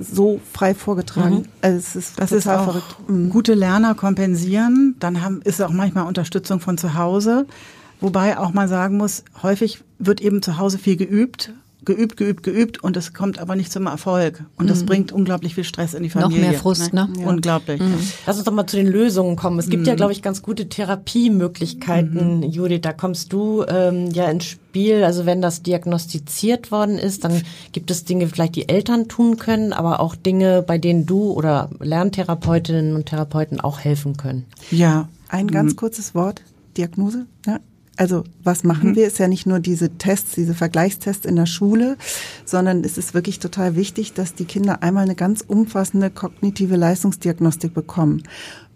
so 0.00 0.40
frei 0.52 0.74
vorgetragen. 0.74 1.36
Mhm. 1.36 1.44
Also 1.60 1.76
es 1.76 1.96
ist 1.96 2.18
das 2.18 2.30
total 2.30 2.38
ist 2.38 2.64
verrückt. 2.64 2.96
Mhm. 3.08 3.30
Gute 3.30 3.54
Lerner 3.54 3.94
kompensieren, 3.94 4.96
dann 4.98 5.22
haben, 5.22 5.42
ist 5.42 5.62
auch 5.62 5.70
manchmal 5.70 6.06
Unterstützung 6.06 6.58
von 6.58 6.76
zu 6.76 6.94
Hause. 6.94 7.46
Wobei 8.00 8.38
auch 8.38 8.52
man 8.52 8.68
sagen 8.68 8.96
muss, 8.96 9.24
häufig 9.42 9.82
wird 9.98 10.20
eben 10.20 10.42
zu 10.42 10.58
Hause 10.58 10.78
viel 10.78 10.96
geübt 10.96 11.52
geübt, 11.86 12.16
geübt, 12.16 12.42
geübt 12.42 12.84
und 12.84 12.96
es 12.96 13.14
kommt 13.14 13.38
aber 13.38 13.56
nicht 13.56 13.72
zum 13.72 13.86
Erfolg. 13.86 14.44
Und 14.56 14.68
das 14.68 14.82
mhm. 14.82 14.86
bringt 14.86 15.12
unglaublich 15.12 15.54
viel 15.54 15.64
Stress 15.64 15.94
in 15.94 16.02
die 16.02 16.10
Familie. 16.10 16.42
Noch 16.42 16.50
mehr 16.50 16.58
Frust, 16.58 16.92
ne? 16.92 17.08
ne? 17.10 17.20
Ja. 17.22 17.28
Unglaublich. 17.28 17.80
Mhm. 17.80 17.94
Lass 18.26 18.36
uns 18.36 18.44
doch 18.44 18.52
mal 18.52 18.66
zu 18.66 18.76
den 18.76 18.86
Lösungen 18.86 19.36
kommen. 19.36 19.58
Es 19.58 19.70
gibt 19.70 19.82
mhm. 19.82 19.88
ja, 19.88 19.94
glaube 19.94 20.12
ich, 20.12 20.20
ganz 20.20 20.42
gute 20.42 20.68
Therapiemöglichkeiten, 20.68 22.38
mhm. 22.38 22.42
Judith. 22.42 22.80
Da 22.82 22.92
kommst 22.92 23.32
du 23.32 23.64
ähm, 23.66 24.10
ja 24.10 24.28
ins 24.28 24.44
Spiel. 24.44 25.04
Also 25.04 25.24
wenn 25.24 25.40
das 25.40 25.62
diagnostiziert 25.62 26.70
worden 26.70 26.98
ist, 26.98 27.24
dann 27.24 27.42
gibt 27.72 27.90
es 27.90 28.04
Dinge, 28.04 28.26
vielleicht 28.26 28.56
die 28.56 28.68
Eltern 28.68 29.08
tun 29.08 29.38
können, 29.38 29.72
aber 29.72 30.00
auch 30.00 30.14
Dinge, 30.16 30.62
bei 30.62 30.76
denen 30.76 31.06
du 31.06 31.30
oder 31.30 31.70
Lerntherapeutinnen 31.80 32.94
und 32.94 33.06
Therapeuten 33.06 33.60
auch 33.60 33.78
helfen 33.78 34.16
können. 34.16 34.44
Ja. 34.70 35.08
Ein 35.28 35.48
ganz 35.48 35.72
mhm. 35.72 35.76
kurzes 35.76 36.14
Wort. 36.14 36.42
Diagnose. 36.76 37.26
Ja, 37.46 37.58
also 37.96 38.24
was 38.42 38.64
machen 38.64 38.90
mhm. 38.90 38.96
wir? 38.96 39.06
Ist 39.06 39.18
ja 39.18 39.28
nicht 39.28 39.46
nur 39.46 39.60
diese 39.60 39.96
Tests, 39.98 40.34
diese 40.34 40.54
Vergleichstests 40.54 41.24
in 41.24 41.36
der 41.36 41.46
Schule, 41.46 41.96
sondern 42.44 42.84
es 42.84 42.98
ist 42.98 43.14
wirklich 43.14 43.38
total 43.38 43.76
wichtig, 43.76 44.12
dass 44.12 44.34
die 44.34 44.44
Kinder 44.44 44.82
einmal 44.82 45.04
eine 45.04 45.14
ganz 45.14 45.42
umfassende 45.46 46.10
kognitive 46.10 46.76
Leistungsdiagnostik 46.76 47.74
bekommen. 47.74 48.22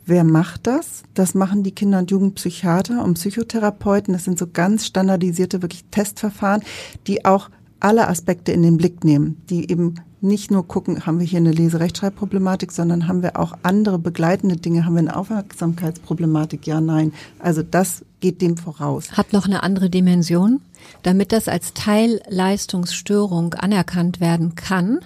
Wer 0.06 0.24
macht 0.24 0.66
das? 0.66 1.02
Das 1.14 1.34
machen 1.34 1.62
die 1.62 1.72
Kinder- 1.72 1.98
und 1.98 2.10
Jugendpsychiater 2.10 3.04
und 3.04 3.14
Psychotherapeuten. 3.14 4.12
Das 4.12 4.24
sind 4.24 4.38
so 4.38 4.46
ganz 4.46 4.86
standardisierte 4.86 5.62
wirklich 5.62 5.84
Testverfahren, 5.90 6.62
die 7.06 7.24
auch 7.24 7.50
alle 7.78 8.08
Aspekte 8.08 8.52
in 8.52 8.62
den 8.62 8.76
Blick 8.76 9.04
nehmen, 9.04 9.40
die 9.48 9.70
eben 9.70 9.96
nicht 10.22 10.50
nur 10.50 10.66
gucken, 10.66 11.06
haben 11.06 11.18
wir 11.18 11.26
hier 11.26 11.38
eine 11.38 11.52
Leserechtschreibproblematik, 11.52 12.72
sondern 12.72 13.08
haben 13.08 13.22
wir 13.22 13.38
auch 13.38 13.54
andere 13.62 13.98
begleitende 13.98 14.56
Dinge, 14.56 14.84
haben 14.84 14.94
wir 14.94 15.00
eine 15.00 15.16
Aufmerksamkeitsproblematik, 15.16 16.66
ja, 16.66 16.80
nein. 16.80 17.12
Also 17.38 17.62
das 17.62 18.04
geht 18.20 18.42
dem 18.42 18.56
voraus. 18.56 19.12
Hat 19.12 19.32
noch 19.32 19.46
eine 19.46 19.62
andere 19.62 19.90
Dimension. 19.90 20.60
Damit 21.02 21.32
das 21.32 21.48
als 21.48 21.74
Teilleistungsstörung 21.74 23.54
anerkannt 23.54 24.20
werden 24.20 24.54
kann, 24.54 25.00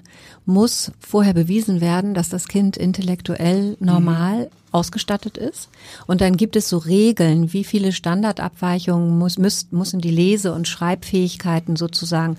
muss 0.46 0.92
vorher 1.00 1.34
bewiesen 1.34 1.80
werden, 1.80 2.14
dass 2.14 2.28
das 2.28 2.48
Kind 2.48 2.76
intellektuell 2.76 3.76
normal 3.80 4.44
mhm. 4.44 4.48
ausgestattet 4.72 5.36
ist. 5.36 5.68
Und 6.06 6.20
dann 6.20 6.36
gibt 6.36 6.56
es 6.56 6.68
so 6.68 6.78
Regeln, 6.78 7.52
wie 7.52 7.64
viele 7.64 7.92
Standardabweichungen 7.92 9.18
muss, 9.18 9.38
müssen, 9.38 9.76
müssen 9.76 10.00
die 10.00 10.10
Lese- 10.10 10.52
und 10.52 10.68
Schreibfähigkeiten 10.68 11.76
sozusagen 11.76 12.36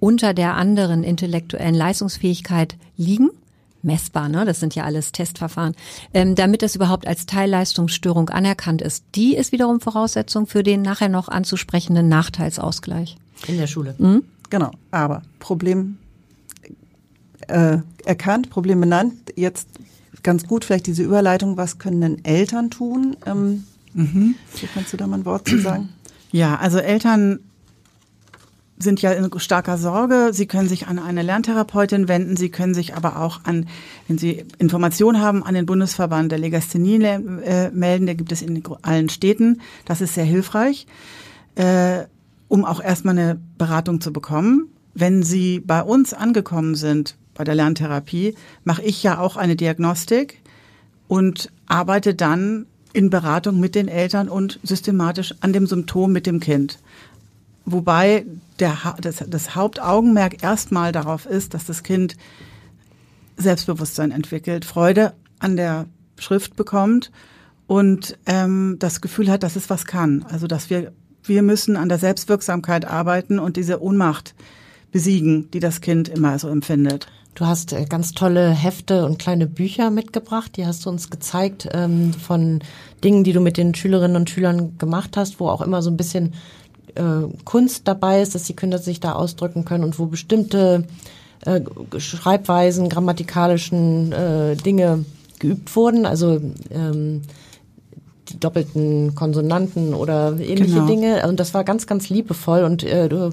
unter 0.00 0.34
der 0.34 0.54
anderen 0.54 1.02
intellektuellen 1.04 1.74
Leistungsfähigkeit 1.74 2.76
liegen 2.96 3.30
messbar, 3.82 4.28
ne? 4.28 4.44
das 4.44 4.60
sind 4.60 4.74
ja 4.74 4.84
alles 4.84 5.12
Testverfahren, 5.12 5.74
ähm, 6.12 6.34
damit 6.34 6.62
das 6.62 6.74
überhaupt 6.74 7.06
als 7.06 7.26
Teilleistungsstörung 7.26 8.28
anerkannt 8.28 8.82
ist. 8.82 9.04
Die 9.14 9.36
ist 9.36 9.52
wiederum 9.52 9.80
Voraussetzung 9.80 10.46
für 10.46 10.62
den 10.62 10.82
nachher 10.82 11.08
noch 11.08 11.28
anzusprechenden 11.28 12.08
Nachteilsausgleich. 12.08 13.16
In 13.46 13.56
der 13.56 13.66
Schule. 13.66 13.94
Mhm. 13.98 14.24
Genau, 14.50 14.70
aber 14.90 15.22
Problem 15.38 15.98
äh, 17.46 17.78
erkannt, 18.04 18.50
Problem 18.50 18.80
benannt. 18.80 19.14
Jetzt 19.36 19.68
ganz 20.22 20.46
gut 20.46 20.64
vielleicht 20.64 20.86
diese 20.86 21.02
Überleitung, 21.02 21.56
was 21.56 21.78
können 21.78 22.00
denn 22.00 22.24
Eltern 22.24 22.70
tun? 22.70 23.16
Ähm, 23.26 23.64
mhm. 23.94 24.34
Kannst 24.74 24.92
du 24.92 24.96
da 24.96 25.06
mal 25.06 25.18
ein 25.18 25.24
Wort 25.24 25.48
zu 25.48 25.58
sagen? 25.58 25.90
Ja, 26.32 26.56
also 26.56 26.78
Eltern 26.78 27.40
sind 28.78 29.02
ja 29.02 29.12
in 29.12 29.28
starker 29.38 29.78
Sorge. 29.78 30.30
Sie 30.32 30.46
können 30.46 30.68
sich 30.68 30.86
an 30.86 30.98
eine 30.98 31.22
Lerntherapeutin 31.22 32.08
wenden. 32.08 32.36
Sie 32.36 32.50
können 32.50 32.74
sich 32.74 32.94
aber 32.94 33.20
auch 33.20 33.40
an, 33.44 33.66
wenn 34.06 34.18
Sie 34.18 34.44
Informationen 34.58 35.20
haben, 35.20 35.42
an 35.42 35.54
den 35.54 35.66
Bundesverband 35.66 36.30
der 36.32 36.38
Legasthenie 36.38 37.02
äh, 37.02 37.70
melden. 37.70 38.06
Der 38.06 38.14
gibt 38.14 38.32
es 38.32 38.42
in 38.42 38.62
allen 38.82 39.08
Städten. 39.08 39.60
Das 39.84 40.00
ist 40.00 40.14
sehr 40.14 40.24
hilfreich, 40.24 40.86
äh, 41.56 42.04
um 42.48 42.64
auch 42.64 42.82
erstmal 42.82 43.18
eine 43.18 43.40
Beratung 43.58 44.00
zu 44.00 44.12
bekommen. 44.12 44.68
Wenn 44.94 45.22
Sie 45.22 45.60
bei 45.60 45.82
uns 45.82 46.14
angekommen 46.14 46.74
sind, 46.74 47.16
bei 47.34 47.44
der 47.44 47.54
Lerntherapie, 47.54 48.34
mache 48.64 48.82
ich 48.82 49.02
ja 49.02 49.18
auch 49.18 49.36
eine 49.36 49.56
Diagnostik 49.56 50.42
und 51.06 51.50
arbeite 51.66 52.14
dann 52.14 52.66
in 52.92 53.10
Beratung 53.10 53.60
mit 53.60 53.74
den 53.74 53.86
Eltern 53.86 54.28
und 54.28 54.58
systematisch 54.62 55.34
an 55.40 55.52
dem 55.52 55.66
Symptom 55.66 56.12
mit 56.12 56.26
dem 56.26 56.40
Kind. 56.40 56.78
Wobei 57.72 58.26
der, 58.58 58.76
das, 59.00 59.24
das 59.26 59.54
Hauptaugenmerk 59.54 60.42
erstmal 60.42 60.92
darauf 60.92 61.26
ist, 61.26 61.54
dass 61.54 61.64
das 61.66 61.82
Kind 61.82 62.16
Selbstbewusstsein 63.36 64.10
entwickelt, 64.10 64.64
Freude 64.64 65.12
an 65.38 65.56
der 65.56 65.86
Schrift 66.18 66.56
bekommt 66.56 67.12
und 67.66 68.18
ähm, 68.26 68.76
das 68.78 69.00
Gefühl 69.00 69.30
hat, 69.30 69.42
dass 69.42 69.54
es 69.54 69.70
was 69.70 69.86
kann. 69.86 70.24
Also 70.28 70.46
dass 70.46 70.70
wir 70.70 70.92
wir 71.28 71.42
müssen 71.42 71.76
an 71.76 71.88
der 71.88 71.98
Selbstwirksamkeit 71.98 72.84
arbeiten 72.86 73.38
und 73.38 73.56
diese 73.56 73.82
Ohnmacht 73.82 74.34
besiegen, 74.90 75.50
die 75.50 75.60
das 75.60 75.80
Kind 75.80 76.08
immer 76.08 76.38
so 76.38 76.48
empfindet. 76.48 77.06
Du 77.34 77.46
hast 77.46 77.72
äh, 77.72 77.84
ganz 77.84 78.12
tolle 78.12 78.50
Hefte 78.50 79.04
und 79.04 79.18
kleine 79.18 79.46
Bücher 79.46 79.90
mitgebracht. 79.90 80.56
Die 80.56 80.66
hast 80.66 80.86
du 80.86 80.90
uns 80.90 81.10
gezeigt 81.10 81.68
ähm, 81.72 82.12
von 82.12 82.60
Dingen, 83.04 83.22
die 83.22 83.32
du 83.32 83.40
mit 83.40 83.56
den 83.56 83.74
Schülerinnen 83.74 84.16
und 84.16 84.30
Schülern 84.30 84.76
gemacht 84.78 85.16
hast, 85.16 85.38
wo 85.38 85.48
auch 85.48 85.60
immer 85.60 85.82
so 85.82 85.90
ein 85.90 85.96
bisschen 85.96 86.34
äh, 86.94 87.26
Kunst 87.44 87.86
dabei 87.86 88.22
ist, 88.22 88.34
dass 88.34 88.44
die 88.44 88.56
Kinder 88.56 88.78
sich 88.78 89.00
da 89.00 89.12
ausdrücken 89.12 89.64
können 89.64 89.84
und 89.84 89.98
wo 89.98 90.06
bestimmte 90.06 90.84
äh, 91.44 91.60
Schreibweisen, 91.98 92.88
grammatikalischen 92.88 94.12
äh, 94.12 94.56
Dinge 94.56 95.04
geübt 95.38 95.74
wurden, 95.76 96.06
also 96.06 96.40
ähm, 96.70 97.22
die 98.28 98.40
doppelten 98.40 99.14
Konsonanten 99.14 99.94
oder 99.94 100.38
ähnliche 100.38 100.74
genau. 100.74 100.86
Dinge. 100.86 101.26
Und 101.28 101.40
das 101.40 101.54
war 101.54 101.64
ganz, 101.64 101.86
ganz 101.86 102.08
liebevoll 102.08 102.64
und 102.64 102.82
äh, 102.82 103.08
du, 103.08 103.32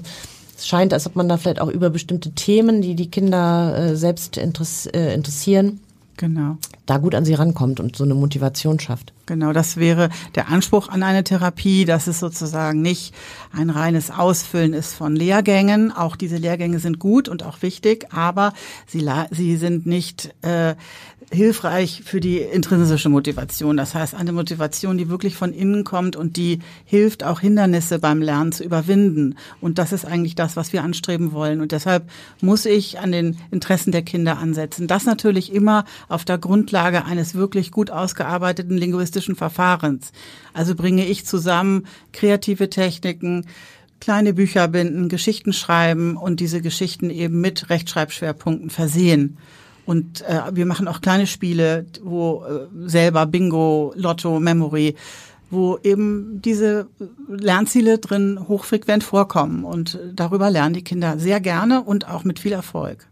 es 0.56 0.66
scheint, 0.66 0.92
als 0.92 1.06
ob 1.06 1.16
man 1.16 1.28
da 1.28 1.36
vielleicht 1.36 1.60
auch 1.60 1.68
über 1.68 1.90
bestimmte 1.90 2.30
Themen, 2.30 2.80
die 2.80 2.94
die 2.94 3.10
Kinder 3.10 3.76
äh, 3.76 3.96
selbst 3.96 4.38
interess 4.38 4.86
äh, 4.86 5.12
interessieren, 5.12 5.80
genau. 6.16 6.58
da 6.86 6.98
gut 6.98 7.14
an 7.14 7.24
sie 7.24 7.34
rankommt 7.34 7.80
und 7.80 7.96
so 7.96 8.04
eine 8.04 8.14
Motivation 8.14 8.78
schafft. 8.78 9.12
Genau, 9.26 9.52
das 9.52 9.76
wäre 9.76 10.10
der 10.36 10.48
Anspruch 10.48 10.88
an 10.88 11.02
eine 11.02 11.24
Therapie, 11.24 11.84
dass 11.84 12.06
es 12.06 12.20
sozusagen 12.20 12.80
nicht 12.80 13.12
ein 13.52 13.70
reines 13.70 14.10
Ausfüllen 14.10 14.72
ist 14.72 14.94
von 14.94 15.16
Lehrgängen. 15.16 15.90
Auch 15.90 16.14
diese 16.14 16.36
Lehrgänge 16.36 16.78
sind 16.78 17.00
gut 17.00 17.28
und 17.28 17.42
auch 17.42 17.62
wichtig, 17.62 18.12
aber 18.12 18.52
sie, 18.86 19.04
sie 19.32 19.56
sind 19.56 19.84
nicht 19.84 20.32
äh, 20.42 20.76
hilfreich 21.32 22.02
für 22.04 22.20
die 22.20 22.38
intrinsische 22.38 23.08
Motivation. 23.08 23.76
Das 23.76 23.94
heißt, 23.94 24.14
eine 24.14 24.32
Motivation, 24.32 24.96
die 24.96 25.08
wirklich 25.08 25.36
von 25.36 25.52
innen 25.52 25.82
kommt 25.82 26.14
und 26.14 26.36
die 26.36 26.60
hilft, 26.84 27.24
auch 27.24 27.40
Hindernisse 27.40 27.98
beim 27.98 28.22
Lernen 28.22 28.52
zu 28.52 28.62
überwinden. 28.62 29.34
Und 29.60 29.78
das 29.78 29.92
ist 29.92 30.04
eigentlich 30.04 30.36
das, 30.36 30.56
was 30.56 30.72
wir 30.72 30.84
anstreben 30.84 31.32
wollen. 31.32 31.60
Und 31.60 31.72
deshalb 31.72 32.08
muss 32.40 32.64
ich 32.64 33.00
an 33.00 33.10
den 33.10 33.38
Interessen 33.50 33.90
der 33.90 34.02
Kinder 34.02 34.38
ansetzen. 34.38 34.86
Das 34.86 35.04
natürlich 35.04 35.52
immer 35.52 35.84
auf 36.08 36.24
der 36.24 36.38
Grundlage 36.38 37.04
eines 37.04 37.34
wirklich 37.34 37.70
gut 37.70 37.90
ausgearbeiteten 37.90 38.76
linguistischen 38.76 39.36
Verfahrens. 39.36 40.12
Also 40.52 40.74
bringe 40.74 41.06
ich 41.06 41.26
zusammen 41.26 41.86
kreative 42.12 42.70
Techniken, 42.70 43.46
kleine 44.00 44.34
Bücher 44.34 44.68
binden, 44.68 45.08
Geschichten 45.08 45.52
schreiben 45.52 46.16
und 46.16 46.40
diese 46.40 46.60
Geschichten 46.60 47.10
eben 47.10 47.40
mit 47.40 47.70
Rechtschreibschwerpunkten 47.70 48.70
versehen. 48.70 49.38
Und 49.84 50.22
äh, 50.22 50.40
wir 50.52 50.66
machen 50.66 50.88
auch 50.88 51.00
kleine 51.00 51.26
Spiele, 51.26 51.86
wo 52.02 52.44
äh, 52.44 52.88
selber 52.88 53.24
Bingo, 53.26 53.92
Lotto, 53.96 54.40
Memory, 54.40 54.96
wo 55.48 55.78
eben 55.82 56.42
diese 56.42 56.88
Lernziele 57.28 57.98
drin 57.98 58.40
hochfrequent 58.48 59.04
vorkommen. 59.04 59.64
Und 59.64 59.98
darüber 60.12 60.50
lernen 60.50 60.74
die 60.74 60.84
Kinder 60.84 61.18
sehr 61.18 61.40
gerne 61.40 61.82
und 61.82 62.08
auch 62.08 62.24
mit 62.24 62.40
viel 62.40 62.52
Erfolg. 62.52 63.06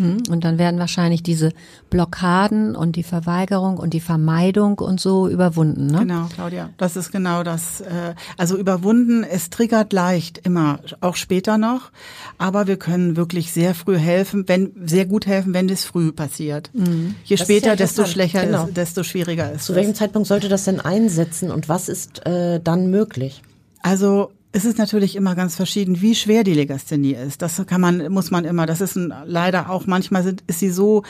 Hm, 0.00 0.22
und 0.30 0.44
dann 0.44 0.58
werden 0.58 0.80
wahrscheinlich 0.80 1.22
diese 1.22 1.50
Blockaden 1.90 2.74
und 2.74 2.96
die 2.96 3.02
Verweigerung 3.02 3.76
und 3.78 3.92
die 3.94 4.00
Vermeidung 4.00 4.78
und 4.78 5.00
so 5.00 5.28
überwunden. 5.28 5.86
Ne? 5.86 6.00
Genau, 6.00 6.26
Claudia. 6.34 6.70
Das 6.78 6.96
ist 6.96 7.12
genau 7.12 7.42
das. 7.42 7.82
Äh, 7.82 8.14
also 8.36 8.56
überwunden, 8.56 9.24
es 9.24 9.50
triggert 9.50 9.92
leicht 9.92 10.38
immer, 10.38 10.80
auch 11.00 11.16
später 11.16 11.58
noch. 11.58 11.90
Aber 12.38 12.66
wir 12.66 12.78
können 12.78 13.16
wirklich 13.16 13.52
sehr 13.52 13.74
früh 13.74 13.98
helfen, 13.98 14.44
wenn 14.48 14.72
sehr 14.84 15.06
gut 15.06 15.26
helfen, 15.26 15.52
wenn 15.54 15.68
das 15.68 15.84
früh 15.84 16.12
passiert. 16.12 16.70
Mhm. 16.72 17.14
Je 17.24 17.36
das 17.36 17.46
später, 17.46 17.68
ja 17.68 17.76
desto 17.76 18.06
schlechter, 18.06 18.46
genau. 18.46 18.66
ist, 18.66 18.76
desto 18.76 19.02
schwieriger 19.02 19.52
ist. 19.52 19.64
Zu 19.64 19.74
welchem 19.74 19.94
Zeitpunkt 19.94 20.26
sollte 20.26 20.48
das 20.48 20.64
denn 20.64 20.80
einsetzen 20.80 21.50
und 21.50 21.68
was 21.68 21.88
ist 21.88 22.26
äh, 22.26 22.60
dann 22.60 22.90
möglich? 22.90 23.42
Also 23.82 24.32
es 24.52 24.64
ist 24.64 24.78
natürlich 24.78 25.14
immer 25.14 25.34
ganz 25.34 25.54
verschieden, 25.54 26.00
wie 26.00 26.14
schwer 26.14 26.42
die 26.42 26.54
Legasthenie 26.54 27.14
ist. 27.14 27.40
Das 27.40 27.64
kann 27.66 27.80
man, 27.80 28.10
muss 28.10 28.30
man 28.30 28.44
immer, 28.44 28.66
das 28.66 28.80
ist 28.80 28.96
ein, 28.96 29.14
leider 29.24 29.70
auch 29.70 29.86
manchmal 29.86 30.24
sind, 30.24 30.42
ist 30.48 30.58
sie 30.58 30.70
so 30.70 31.04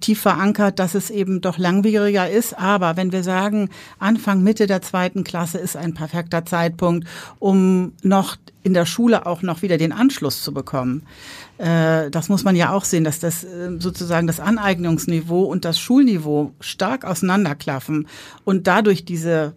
tief 0.00 0.20
verankert, 0.20 0.78
dass 0.78 0.94
es 0.94 1.10
eben 1.10 1.40
doch 1.40 1.58
langwieriger 1.58 2.28
ist. 2.28 2.58
Aber 2.58 2.96
wenn 2.96 3.12
wir 3.12 3.22
sagen, 3.22 3.68
Anfang, 3.98 4.42
Mitte 4.42 4.66
der 4.66 4.82
zweiten 4.82 5.22
Klasse 5.22 5.58
ist 5.58 5.76
ein 5.76 5.94
perfekter 5.94 6.44
Zeitpunkt, 6.44 7.06
um 7.38 7.92
noch 8.02 8.36
in 8.62 8.74
der 8.74 8.86
Schule 8.86 9.26
auch 9.26 9.42
noch 9.42 9.62
wieder 9.62 9.76
den 9.76 9.92
Anschluss 9.92 10.42
zu 10.42 10.52
bekommen. 10.52 11.02
Äh, 11.58 12.10
das 12.10 12.28
muss 12.28 12.44
man 12.44 12.56
ja 12.56 12.72
auch 12.72 12.84
sehen, 12.84 13.04
dass 13.04 13.20
das 13.20 13.44
äh, 13.44 13.76
sozusagen 13.78 14.26
das 14.26 14.40
Aneignungsniveau 14.40 15.42
und 15.42 15.64
das 15.64 15.78
Schulniveau 15.78 16.52
stark 16.60 17.04
auseinanderklaffen 17.04 18.06
und 18.44 18.66
dadurch 18.66 19.04
diese 19.04 19.54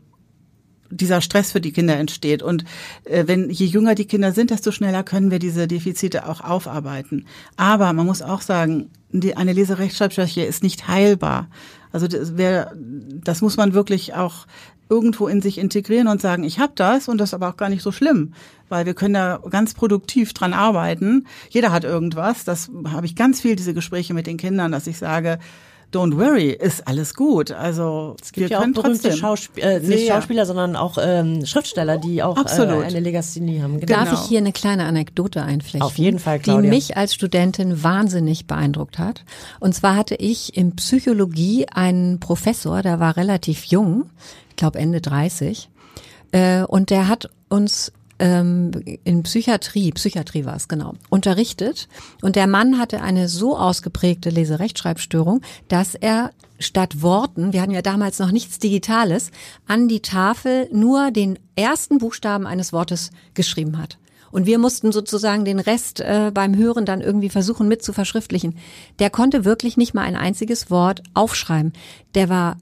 dieser 0.90 1.22
Stress 1.22 1.52
für 1.52 1.62
die 1.62 1.72
Kinder 1.72 1.98
entsteht. 1.98 2.44
Und 2.44 2.64
äh, 3.06 3.24
wenn 3.28 3.50
je 3.50 3.66
jünger 3.66 3.96
die 3.96 4.06
Kinder 4.06 4.32
sind, 4.32 4.52
desto 4.52 4.72
schneller 4.72 5.04
können 5.04 5.32
wir 5.32 5.40
diese 5.40 5.68
Defizite 5.68 6.28
auch 6.28 6.42
aufarbeiten. 6.42 7.26
Aber 7.58 7.92
man 7.94 8.06
muss 8.06 8.22
auch 8.22 8.42
sagen, 8.42 8.90
die, 9.12 9.38
eine 9.38 9.54
Leserechtschreibschwäche 9.54 10.44
ist 10.44 10.64
nicht 10.64 10.88
heilbar. 10.88 11.48
Also 11.92 12.08
das, 12.08 12.38
wär, 12.38 12.74
das 12.76 13.42
muss 13.42 13.58
man 13.58 13.74
wirklich 13.74 14.14
auch 14.14 14.48
irgendwo 14.90 15.28
in 15.28 15.42
sich 15.42 15.58
integrieren 15.58 16.08
und 16.08 16.22
sagen, 16.22 16.44
ich 16.44 16.60
habe 16.60 16.74
das 16.76 17.08
und 17.08 17.18
das 17.18 17.30
ist 17.30 17.34
aber 17.34 17.50
auch 17.50 17.58
gar 17.58 17.70
nicht 17.70 17.82
so 17.82 17.92
schlimm, 17.92 18.34
weil 18.70 18.86
wir 18.86 18.94
können 18.94 19.16
da 19.16 19.40
ganz 19.50 19.74
produktiv 19.74 20.34
dran 20.34 20.54
arbeiten. 20.54 21.26
Jeder 21.50 21.72
hat 21.72 21.84
irgendwas. 21.84 22.44
Das 22.44 22.70
habe 22.88 23.06
ich 23.06 23.16
ganz 23.16 23.42
viel 23.42 23.56
diese 23.56 23.74
Gespräche 23.74 24.14
mit 24.14 24.28
den 24.28 24.38
Kindern, 24.38 24.72
dass 24.72 24.88
ich 24.88 24.98
sage, 24.98 25.40
Don't 25.96 26.18
worry, 26.18 26.50
ist 26.50 26.88
alles 26.90 27.14
gut. 27.14 27.52
Also 27.52 28.18
es 28.22 28.34
gibt 28.34 28.50
wir 28.50 28.58
ja 28.58 28.62
auch 28.62 28.68
berühmte 28.68 29.16
Schauspiel 29.16 29.64
äh, 29.64 29.80
nicht 29.80 30.10
Schauspieler, 30.10 30.46
sondern 30.46 30.76
auch 30.76 30.98
ähm, 31.02 31.46
Schriftsteller, 31.46 31.98
die 31.98 32.22
auch 32.22 32.38
äh, 32.38 32.62
eine 32.62 33.00
Legasthenie 33.00 33.62
haben. 33.62 33.80
Genau. 33.80 33.86
Darf 33.86 34.12
ich 34.12 34.28
hier 34.28 34.40
eine 34.40 34.52
kleine 34.52 34.86
Anekdote 34.86 35.42
einflechten? 35.42 35.82
Auf 35.84 35.98
jeden 35.98 36.20
Fall, 36.20 36.40
Claudia. 36.40 36.64
Die 36.64 36.68
mich 36.68 36.98
als 36.98 37.14
Studentin 37.14 37.82
wahnsinnig 37.82 38.46
beeindruckt 38.46 39.00
hat. 39.00 39.24
Und 39.62 39.74
zwar 39.74 39.96
hatte 39.96 40.16
ich 40.16 40.58
in 40.58 40.76
Psychologie 40.76 41.68
einen 41.70 42.20
Professor, 42.20 42.82
der 42.82 43.00
war 43.00 43.16
relativ 43.16 43.64
jung, 43.64 44.10
ich 44.50 44.58
glaube 44.58 44.80
Ende 44.80 45.00
30, 45.00 45.70
äh, 46.34 46.64
und 46.64 46.90
der 46.90 47.08
hat 47.08 47.30
uns 47.48 47.94
ähm, 48.20 48.72
in 49.04 49.24
Psychiatrie, 49.24 49.92
Psychiatrie 49.92 50.46
war 50.46 50.56
es 50.56 50.68
genau, 50.68 50.94
unterrichtet. 51.10 51.88
Und 52.22 52.36
der 52.36 52.48
Mann 52.48 52.80
hatte 52.80 53.02
eine 53.02 53.28
so 53.28 53.58
ausgeprägte 53.58 54.30
Leserechtschreibstörung, 54.30 55.42
dass 55.68 55.96
er 55.96 56.32
statt 56.60 57.02
Worten, 57.02 57.52
wir 57.54 57.62
hatten 57.62 57.72
ja 57.72 57.82
damals 57.82 58.20
noch 58.20 58.32
nichts 58.32 58.60
Digitales, 58.60 59.32
an 59.68 59.88
die 59.88 60.02
Tafel 60.02 60.70
nur 60.72 61.12
den 61.12 61.38
ersten 61.56 61.98
Buchstaben 61.98 62.48
eines 62.48 62.72
Wortes 62.72 63.12
geschrieben 63.34 63.78
hat. 63.78 63.98
Und 64.32 64.46
wir 64.46 64.60
mussten 64.60 64.92
sozusagen 64.92 65.46
den 65.46 65.60
Rest 65.60 66.02
äh, 66.02 66.32
beim 66.34 66.58
Hören 66.58 66.86
dann 66.86 67.02
irgendwie 67.02 67.30
versuchen 67.30 67.68
mit 67.68 67.84
zu 67.84 67.94
verschriftlichen. 67.94 68.58
Der 69.00 69.10
konnte 69.10 69.46
wirklich 69.46 69.78
nicht 69.78 69.94
mal 69.94 70.02
ein 70.02 70.18
einziges 70.18 70.70
Wort 70.70 71.04
aufschreiben. 71.14 71.72
Der 72.16 72.28
war 72.28 72.58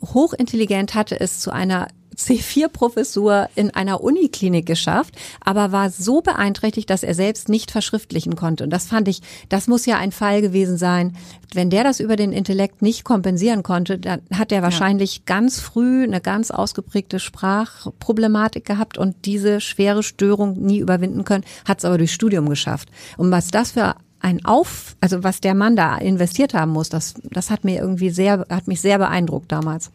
hochintelligent, 0.00 0.94
hatte 0.94 1.18
es 1.18 1.40
zu 1.40 1.50
einer 1.50 1.88
C4-Professur 2.16 3.48
in 3.54 3.70
einer 3.70 4.00
Uniklinik 4.02 4.66
geschafft, 4.66 5.14
aber 5.44 5.72
war 5.72 5.90
so 5.90 6.22
beeinträchtigt, 6.22 6.90
dass 6.90 7.02
er 7.02 7.14
selbst 7.14 7.48
nicht 7.48 7.70
verschriftlichen 7.70 8.36
konnte. 8.36 8.64
Und 8.64 8.70
das 8.70 8.86
fand 8.86 9.08
ich, 9.08 9.20
das 9.48 9.68
muss 9.68 9.86
ja 9.86 9.98
ein 9.98 10.12
Fall 10.12 10.40
gewesen 10.40 10.78
sein. 10.78 11.16
Wenn 11.52 11.70
der 11.70 11.84
das 11.84 12.00
über 12.00 12.16
den 12.16 12.32
Intellekt 12.32 12.82
nicht 12.82 13.04
kompensieren 13.04 13.62
konnte, 13.62 13.98
dann 13.98 14.22
hat 14.32 14.52
er 14.52 14.62
wahrscheinlich 14.62 15.16
ja. 15.16 15.22
ganz 15.26 15.60
früh 15.60 16.04
eine 16.04 16.20
ganz 16.20 16.50
ausgeprägte 16.50 17.20
Sprachproblematik 17.20 18.64
gehabt 18.64 18.98
und 18.98 19.16
diese 19.24 19.60
schwere 19.60 20.02
Störung 20.02 20.60
nie 20.60 20.78
überwinden 20.78 21.24
können, 21.24 21.44
hat 21.66 21.78
es 21.78 21.84
aber 21.84 21.98
durch 21.98 22.12
Studium 22.12 22.48
geschafft. 22.48 22.88
Und 23.16 23.30
was 23.30 23.48
das 23.48 23.72
für 23.72 23.94
ein 24.20 24.44
Auf, 24.44 24.96
also 25.00 25.22
was 25.22 25.40
der 25.40 25.54
Mann 25.54 25.76
da 25.76 25.96
investiert 25.98 26.54
haben 26.54 26.72
muss, 26.72 26.88
das, 26.88 27.14
das 27.22 27.50
hat 27.50 27.64
mir 27.64 27.80
irgendwie 27.80 28.10
sehr, 28.10 28.46
hat 28.50 28.66
mich 28.66 28.80
sehr 28.80 28.98
beeindruckt 28.98 29.52
damals. 29.52 29.90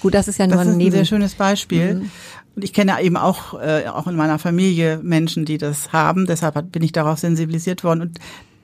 Gut, 0.00 0.14
das 0.14 0.28
ist 0.28 0.38
ja 0.38 0.46
nur 0.46 0.56
das 0.56 0.66
ein, 0.66 0.80
ist 0.80 0.86
ein 0.86 0.92
sehr 0.92 1.04
schönes 1.04 1.34
Beispiel. 1.34 1.94
Mhm. 1.94 2.10
Und 2.54 2.64
ich 2.64 2.72
kenne 2.72 3.00
eben 3.00 3.16
auch, 3.16 3.58
äh, 3.60 3.86
auch 3.88 4.06
in 4.06 4.16
meiner 4.16 4.38
Familie 4.38 5.00
Menschen, 5.02 5.44
die 5.44 5.58
das 5.58 5.92
haben. 5.92 6.26
Deshalb 6.26 6.70
bin 6.70 6.82
ich 6.82 6.92
darauf 6.92 7.18
sensibilisiert 7.18 7.82
worden. 7.84 8.02
Und 8.02 8.18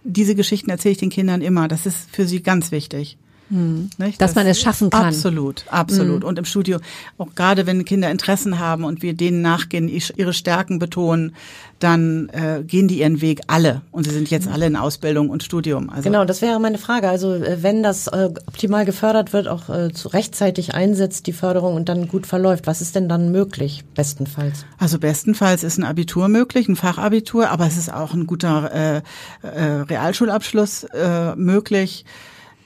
diese 0.05 0.35
Geschichten 0.35 0.71
erzähle 0.71 0.93
ich 0.93 0.99
den 0.99 1.11
Kindern 1.11 1.41
immer. 1.41 1.69
Das 1.69 1.87
ist 1.87 2.11
für 2.11 2.27
sie 2.27 2.43
ganz 2.43 2.71
wichtig. 2.71 3.17
Hm. 3.51 3.91
Dass 3.99 4.17
das 4.19 4.35
man 4.35 4.47
es 4.47 4.61
schaffen 4.61 4.91
kann. 4.91 5.07
Absolut, 5.07 5.65
absolut. 5.71 6.23
Hm. 6.23 6.29
Und 6.29 6.39
im 6.39 6.45
Studio, 6.45 6.79
auch 7.17 7.35
gerade 7.35 7.67
wenn 7.67 7.85
Kinder 7.85 8.11
Interessen 8.11 8.59
haben 8.59 8.85
und 8.85 9.03
wir 9.03 9.15
denen 9.15 9.43
nachgehen, 9.43 9.89
ihre 9.89 10.33
Stärken 10.33 10.79
betonen, 10.79 11.35
dann 11.79 12.29
äh, 12.31 12.63
gehen 12.65 12.89
die 12.89 13.01
ihren 13.01 13.21
Weg 13.21 13.41
alle. 13.47 13.83
Und 13.91 14.05
sie 14.05 14.11
sind 14.11 14.31
jetzt 14.31 14.49
alle 14.49 14.67
in 14.67 14.77
Ausbildung 14.77 15.31
und 15.31 15.43
Studium. 15.43 15.91
Also 15.91 16.03
genau, 16.03 16.25
das 16.25 16.43
wäre 16.43 16.59
meine 16.61 16.79
Frage. 16.79 17.09
Also 17.09 17.35
äh, 17.35 17.63
wenn 17.63 17.83
das 17.83 18.09
äh, 18.09 18.31
optimal 18.47 18.85
gefördert 18.85 19.33
wird, 19.33 19.49
auch 19.49 19.69
äh, 19.69 19.93
zu 19.93 20.09
rechtzeitig 20.09 20.75
einsetzt, 20.75 21.27
die 21.27 21.33
Förderung 21.33 21.75
und 21.75 21.89
dann 21.89 22.09
gut 22.09 22.27
verläuft, 22.27 22.67
was 22.67 22.81
ist 22.81 22.97
denn 22.97 23.09
dann 23.09 23.31
möglich, 23.31 23.85
bestenfalls? 23.95 24.65
Also 24.79 24.99
bestenfalls 24.99 25.63
ist 25.63 25.79
ein 25.79 25.85
Abitur 25.85 26.29
möglich, 26.29 26.69
ein 26.69 26.77
Fachabitur, 26.77 27.51
aber 27.51 27.67
es 27.67 27.77
ist 27.77 27.93
auch 27.93 28.13
ein 28.13 28.27
guter 28.27 28.73
äh, 28.73 29.03
äh, 29.43 29.83
Realschulabschluss 29.83 30.85
äh, 30.85 31.37
möglich. 31.37 32.05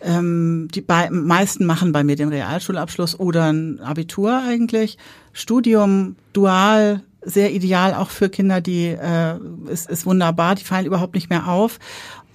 Ähm, 0.05 0.69
die 0.75 0.81
bei, 0.81 1.11
meisten 1.11 1.65
machen 1.65 1.93
bei 1.93 2.03
mir 2.03 2.17
den 2.17 2.29
Realschulabschluss 2.29 3.19
oder 3.21 3.53
ein 3.53 3.81
Abitur 3.81 4.43
eigentlich. 4.45 4.99
Studium, 5.33 6.17
dual, 6.33 7.03
sehr 7.25 7.53
ideal 7.53 7.95
auch 7.95 8.11
für 8.11 8.29
Kinder, 8.29 8.61
die 8.61 8.87
äh, 8.87 9.37
ist, 9.71 9.89
ist 9.89 10.07
wunderbar, 10.07 10.57
die 10.57 10.65
fallen 10.65 10.87
überhaupt 10.87 11.15
nicht 11.15 11.31
mehr 11.31 11.47
auf. 11.49 11.79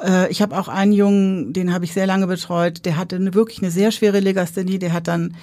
Äh, 0.01 0.32
ich 0.32 0.41
habe 0.41 0.58
auch 0.58 0.67
einen 0.67 0.93
Jungen, 0.93 1.53
den 1.53 1.73
habe 1.73 1.86
ich 1.86 1.93
sehr 1.93 2.08
lange 2.08 2.27
betreut, 2.27 2.86
der 2.86 2.97
hatte 2.97 3.17
eine, 3.17 3.34
wirklich 3.34 3.62
eine 3.62 3.71
sehr 3.71 3.91
schwere 3.91 4.19
Legasthenie, 4.19 4.80
der 4.80 4.93
hat 4.93 5.08
dann 5.08 5.36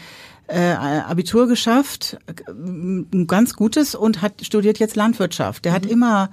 äh, 0.47 0.73
Abitur 0.73 1.49
geschafft, 1.49 2.19
ein 2.49 3.27
ganz 3.27 3.55
gutes 3.55 3.95
und 3.95 4.21
hat 4.21 4.45
studiert 4.45 4.79
jetzt 4.79 4.97
Landwirtschaft. 4.97 5.65
Der 5.65 5.73
mhm. 5.73 5.77
hat 5.77 5.87
immer 5.87 6.31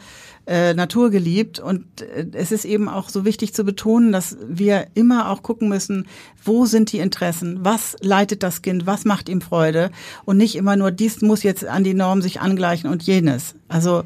äh, 0.47 0.73
Natur 0.73 1.11
geliebt 1.11 1.59
und 1.59 2.01
äh, 2.01 2.25
es 2.33 2.51
ist 2.51 2.65
eben 2.65 2.89
auch 2.89 3.09
so 3.09 3.23
wichtig 3.23 3.53
zu 3.53 3.63
betonen, 3.63 4.11
dass 4.11 4.37
wir 4.45 4.87
immer 4.95 5.29
auch 5.29 5.43
gucken 5.43 5.69
müssen, 5.69 6.07
wo 6.43 6.65
sind 6.65 6.91
die 6.91 6.99
Interessen, 6.99 7.63
was 7.63 7.95
leitet 8.01 8.43
das 8.43 8.61
Kind, 8.61 8.85
was 8.85 9.05
macht 9.05 9.29
ihm 9.29 9.39
Freude 9.39 9.91
und 10.25 10.37
nicht 10.37 10.55
immer 10.55 10.75
nur 10.75 10.91
dies 10.91 11.21
muss 11.21 11.43
jetzt 11.43 11.63
an 11.65 11.83
die 11.83 11.93
Norm 11.93 12.21
sich 12.21 12.41
angleichen 12.41 12.89
und 12.89 13.03
jenes. 13.03 13.55
Also 13.69 14.03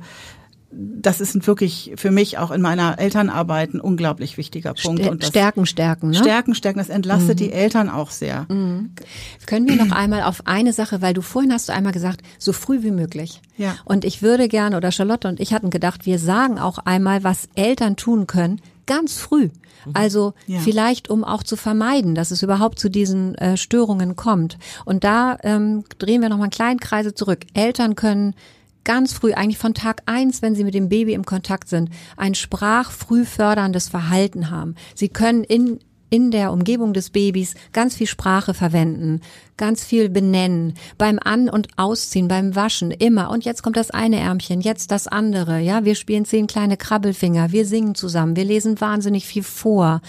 das 0.78 1.22
ist 1.22 1.48
wirklich 1.48 1.94
für 1.96 2.12
mich 2.12 2.38
auch 2.38 2.52
in 2.52 2.62
meiner 2.62 3.00
Elternarbeit 3.00 3.74
ein 3.74 3.80
unglaublich 3.80 4.38
wichtiger 4.38 4.74
Punkt. 4.74 5.04
St 5.04 5.10
und 5.10 5.24
das 5.24 5.30
Stärken, 5.30 5.66
stärken, 5.66 6.10
ne? 6.10 6.16
Stärken, 6.18 6.56
stärken, 6.56 6.80
das 6.80 6.90
entlastet 6.90 7.40
mhm. 7.40 7.44
die 7.44 7.52
Eltern 7.52 7.90
auch 7.90 8.12
sehr. 8.12 8.46
Mhm. 8.50 8.92
Können 9.46 9.68
wir 9.68 9.76
noch 9.76 9.96
einmal 9.96 10.24
auf 10.24 10.48
eine 10.48 10.74
Sache, 10.74 11.02
weil 11.02 11.14
du 11.14 11.22
vorhin 11.22 11.54
hast 11.54 11.70
du 11.70 11.74
einmal 11.74 11.94
gesagt, 11.94 12.22
so 12.38 12.54
früh 12.54 12.84
wie 12.84 12.92
möglich. 12.92 13.42
Ja. 13.58 13.76
Und 13.86 14.06
ich 14.06 14.22
würde 14.22 14.48
gerne, 14.48 14.78
oder 14.78 14.92
Charlotte 14.92 15.28
und 15.28 15.40
ich 15.40 15.54
hatten 15.54 15.70
gedacht, 15.70 16.06
wir 16.06 16.20
sagen 16.20 16.60
auch 16.60 16.80
einmal, 16.80 17.24
was 17.24 17.48
Eltern 17.56 17.96
tun 17.96 18.28
können, 18.28 18.62
ganz 18.86 19.18
früh. 19.18 19.50
Mhm. 19.86 19.92
Also 19.94 20.34
ja. 20.48 20.60
vielleicht, 20.60 21.10
um 21.10 21.24
auch 21.24 21.44
zu 21.44 21.56
vermeiden, 21.56 22.16
dass 22.16 22.32
es 22.32 22.44
überhaupt 22.44 22.80
zu 22.80 22.90
diesen 22.90 23.36
äh, 23.36 23.58
Störungen 23.58 24.16
kommt. 24.16 24.58
Und 24.84 25.04
da 25.04 25.38
ähm, 25.44 25.84
drehen 26.00 26.22
wir 26.22 26.30
nochmal 26.30 26.46
einen 26.46 26.52
kleinen 26.52 26.80
Kreise 26.80 27.14
zurück. 27.14 27.46
Eltern 27.54 27.96
können 27.96 28.36
ganz 28.86 29.12
früh, 29.12 29.34
eigentlich 29.34 29.58
von 29.58 29.74
Tag 29.74 30.04
eins, 30.06 30.42
wenn 30.42 30.56
sie 30.56 30.64
mit 30.64 30.74
dem 30.74 30.88
Baby 30.88 31.14
im 31.14 31.26
Kontakt 31.26 31.68
sind, 31.68 31.90
ein 32.16 32.36
sprachfrüh 32.36 33.26
förderndes 33.26 33.90
Verhalten 33.90 34.50
haben. 34.50 34.76
Sie 34.94 35.10
können 35.10 35.44
in 35.44 35.80
in 36.10 36.32
der 36.32 36.52
Umgebung 36.52 36.94
des 36.94 37.10
Babys 37.10 37.56
ganz 37.74 37.96
viel 37.96 38.08
Sprache 38.08 38.54
verwenden, 38.54 39.22
ganz 39.58 39.84
viel 39.84 40.10
benennen, 40.10 40.74
beim 40.98 41.20
An- 41.24 41.50
und 41.50 41.68
Ausziehen, 41.78 42.28
beim 42.28 42.56
Waschen, 42.56 42.92
immer. 42.92 43.30
Und 43.30 43.46
jetzt 43.46 43.64
kommt 43.64 43.78
das 43.78 43.92
eine 43.92 44.20
Ärmchen, 44.20 44.62
jetzt 44.62 44.92
das 44.92 45.08
andere. 45.08 45.60
Ja, 45.60 45.86
wir 45.86 45.96
spielen 45.96 46.26
zehn 46.26 46.48
kleine 46.48 46.78
Krabbelfinger, 46.78 47.52
wir 47.52 47.66
singen 47.66 47.96
zusammen, 47.96 48.36
wir 48.36 48.46
lesen 48.46 48.80
wahnsinnig 48.80 49.26
viel 49.26 49.44
vor. 49.44 50.02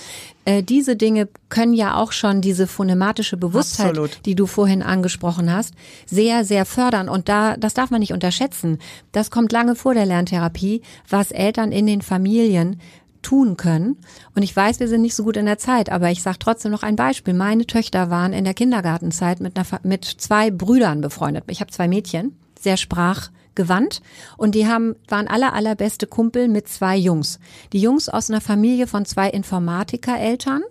Äh, 0.44 0.62
diese 0.62 0.96
Dinge 0.96 1.28
können 1.48 1.74
ja 1.74 1.96
auch 1.96 2.12
schon 2.12 2.40
diese 2.40 2.66
phonematische 2.66 3.36
Bewusstheit, 3.36 3.90
Absolut. 3.90 4.20
die 4.26 4.34
du 4.34 4.46
vorhin 4.46 4.82
angesprochen 4.82 5.52
hast, 5.52 5.74
sehr, 6.06 6.44
sehr 6.44 6.64
fördern. 6.64 7.08
Und 7.08 7.28
da, 7.28 7.56
das 7.56 7.74
darf 7.74 7.90
man 7.90 8.00
nicht 8.00 8.12
unterschätzen. 8.12 8.78
Das 9.12 9.30
kommt 9.30 9.52
lange 9.52 9.74
vor 9.74 9.94
der 9.94 10.06
Lerntherapie, 10.06 10.82
was 11.08 11.30
Eltern 11.30 11.72
in 11.72 11.86
den 11.86 12.02
Familien 12.02 12.80
tun 13.22 13.56
können. 13.56 13.96
Und 14.34 14.42
ich 14.42 14.54
weiß, 14.54 14.80
wir 14.80 14.88
sind 14.88 15.02
nicht 15.02 15.14
so 15.14 15.24
gut 15.24 15.36
in 15.36 15.46
der 15.46 15.58
Zeit, 15.58 15.90
aber 15.90 16.10
ich 16.10 16.22
sage 16.22 16.38
trotzdem 16.38 16.72
noch 16.72 16.82
ein 16.82 16.96
Beispiel. 16.96 17.34
Meine 17.34 17.66
Töchter 17.66 18.10
waren 18.10 18.32
in 18.32 18.44
der 18.44 18.54
Kindergartenzeit 18.54 19.40
mit, 19.40 19.58
einer, 19.58 19.66
mit 19.82 20.04
zwei 20.04 20.50
Brüdern 20.50 21.00
befreundet. 21.00 21.44
Ich 21.48 21.60
habe 21.60 21.70
zwei 21.70 21.88
Mädchen, 21.88 22.36
sehr 22.58 22.76
sprachgewandt 22.76 24.02
und 24.36 24.54
die 24.54 24.66
haben 24.66 24.96
waren 25.08 25.28
aller 25.28 25.52
allerbeste 25.52 26.06
Kumpel 26.06 26.48
mit 26.48 26.68
zwei 26.68 26.96
Jungs. 26.96 27.38
Die 27.72 27.80
Jungs 27.80 28.08
aus 28.08 28.30
einer 28.30 28.40
Familie 28.40 28.86
von 28.86 29.04
zwei 29.04 29.30
Informatikereltern. 29.30 30.62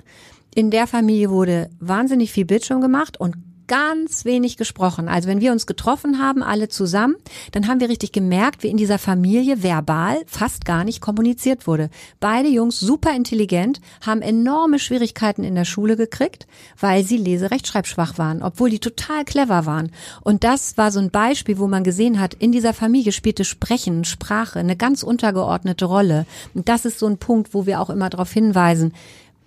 In 0.53 0.71
der 0.71 0.87
Familie 0.87 1.29
wurde 1.29 1.69
wahnsinnig 1.79 2.31
viel 2.31 2.45
Bildschirm 2.45 2.81
gemacht 2.81 3.19
und 3.19 3.35
ganz 3.67 4.25
wenig 4.25 4.57
gesprochen. 4.57 5.07
Also 5.07 5.27
wenn 5.27 5.41
wir 5.41 5.51
uns 5.51 5.65
getroffen 5.65 6.19
haben, 6.19 6.43
alle 6.43 6.69
zusammen, 6.69 7.15
dann 7.51 7.67
haben 7.67 7.79
wir 7.79 7.89
richtig 7.89 8.11
gemerkt, 8.11 8.63
wie 8.63 8.69
in 8.69 8.77
dieser 8.77 8.99
Familie 8.99 9.63
verbal 9.63 10.17
fast 10.27 10.65
gar 10.65 10.83
nicht 10.83 11.01
kommuniziert 11.01 11.67
wurde. 11.67 11.89
Beide 12.19 12.49
Jungs 12.49 12.79
super 12.79 13.15
intelligent, 13.15 13.81
haben 14.05 14.21
enorme 14.21 14.79
Schwierigkeiten 14.79 15.43
in 15.43 15.55
der 15.55 15.65
Schule 15.65 15.95
gekriegt, 15.95 16.47
weil 16.79 17.03
sie 17.03 17.17
leserechtschreibschwach 17.17 18.17
waren, 18.17 18.41
obwohl 18.41 18.69
die 18.69 18.79
total 18.79 19.25
clever 19.25 19.65
waren. 19.65 19.91
Und 20.21 20.43
das 20.43 20.77
war 20.77 20.91
so 20.91 20.99
ein 20.99 21.11
Beispiel, 21.11 21.57
wo 21.57 21.67
man 21.67 21.83
gesehen 21.83 22.19
hat, 22.19 22.33
in 22.33 22.51
dieser 22.51 22.73
Familie 22.73 23.11
spielte 23.11 23.45
Sprechen, 23.45 24.05
Sprache 24.05 24.59
eine 24.59 24.75
ganz 24.75 25.03
untergeordnete 25.03 25.85
Rolle. 25.85 26.25
Und 26.53 26.69
das 26.69 26.85
ist 26.85 26.99
so 26.99 27.07
ein 27.07 27.17
Punkt, 27.17 27.53
wo 27.53 27.65
wir 27.65 27.81
auch 27.81 27.89
immer 27.89 28.09
darauf 28.09 28.31
hinweisen, 28.31 28.93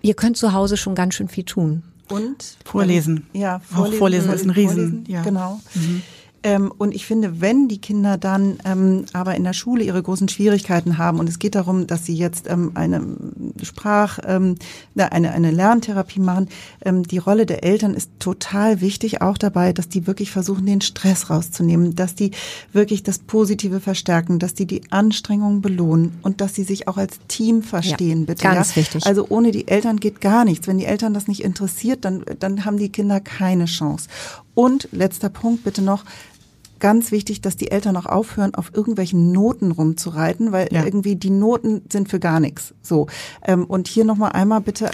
ihr 0.01 0.13
könnt 0.13 0.37
zu 0.37 0.53
Hause 0.53 0.77
schon 0.77 0.95
ganz 0.95 1.15
schön 1.15 1.27
viel 1.27 1.43
tun. 1.43 1.83
Und 2.11 2.57
vorlesen. 2.65 3.27
Ja, 3.33 3.59
vorlesen, 3.59 3.93
Auch 3.95 3.97
vorlesen 3.97 4.31
ist 4.33 4.43
ein 4.45 4.49
Riesen. 4.49 4.75
Vorlesen, 4.75 5.05
ja. 5.07 5.21
Genau. 5.21 5.59
Mhm. 5.75 6.01
Ähm, 6.43 6.71
und 6.77 6.95
ich 6.95 7.05
finde, 7.05 7.41
wenn 7.41 7.67
die 7.67 7.79
Kinder 7.79 8.17
dann 8.17 8.59
ähm, 8.63 9.05
aber 9.13 9.35
in 9.35 9.43
der 9.43 9.53
Schule 9.53 9.83
ihre 9.83 10.01
großen 10.01 10.29
Schwierigkeiten 10.29 10.97
haben 10.97 11.19
und 11.19 11.27
es 11.27 11.39
geht 11.39 11.55
darum, 11.55 11.85
dass 11.85 12.05
sie 12.05 12.15
jetzt 12.15 12.49
ähm, 12.49 12.71
eine 12.75 13.01
Sprach, 13.61 14.19
ähm, 14.25 14.55
eine, 14.95 15.31
eine 15.31 15.51
Lerntherapie 15.51 16.21
machen, 16.21 16.47
ähm, 16.83 17.03
die 17.03 17.17
Rolle 17.17 17.45
der 17.45 17.63
Eltern 17.63 17.93
ist 17.93 18.11
total 18.19 18.79
wichtig, 18.79 19.21
auch 19.21 19.37
dabei, 19.37 19.73
dass 19.73 19.89
die 19.89 20.07
wirklich 20.07 20.31
versuchen, 20.31 20.65
den 20.65 20.81
Stress 20.81 21.29
rauszunehmen, 21.29 21.95
dass 21.95 22.15
die 22.15 22.31
wirklich 22.71 23.03
das 23.03 23.19
Positive 23.19 23.81
verstärken, 23.81 24.39
dass 24.39 24.53
die 24.53 24.65
die 24.65 24.81
Anstrengungen 24.91 25.61
belohnen 25.61 26.19
und 26.21 26.39
dass 26.39 26.55
sie 26.55 26.63
sich 26.63 26.87
auch 26.87 26.97
als 26.97 27.19
Team 27.27 27.63
verstehen, 27.63 28.21
ja, 28.21 28.25
bitte. 28.27 28.43
Ganz 28.43 28.75
ja? 28.75 28.75
wichtig. 28.77 29.05
Also 29.05 29.25
ohne 29.29 29.51
die 29.51 29.67
Eltern 29.67 29.99
geht 29.99 30.21
gar 30.21 30.45
nichts. 30.45 30.67
Wenn 30.67 30.77
die 30.77 30.85
Eltern 30.85 31.13
das 31.13 31.27
nicht 31.27 31.43
interessiert, 31.43 32.05
dann, 32.05 32.23
dann 32.39 32.63
haben 32.63 32.77
die 32.77 32.89
Kinder 32.89 33.19
keine 33.19 33.65
Chance. 33.65 34.07
Und 34.55 34.89
letzter 34.91 35.29
Punkt 35.29 35.63
bitte 35.63 35.81
noch, 35.81 36.03
ganz 36.79 37.11
wichtig, 37.11 37.41
dass 37.41 37.55
die 37.55 37.71
Eltern 37.71 37.97
auch 37.97 38.05
aufhören, 38.05 38.55
auf 38.55 38.71
irgendwelchen 38.73 39.31
Noten 39.31 39.71
rumzureiten, 39.71 40.51
weil 40.51 40.69
ja. 40.71 40.83
irgendwie 40.83 41.15
die 41.15 41.29
Noten 41.29 41.81
sind 41.91 42.09
für 42.09 42.19
gar 42.19 42.39
nichts. 42.39 42.73
So. 42.81 43.07
Ähm, 43.45 43.65
und 43.65 43.87
hier 43.87 44.05
nochmal 44.05 44.31
einmal 44.33 44.61
bitte 44.61 44.91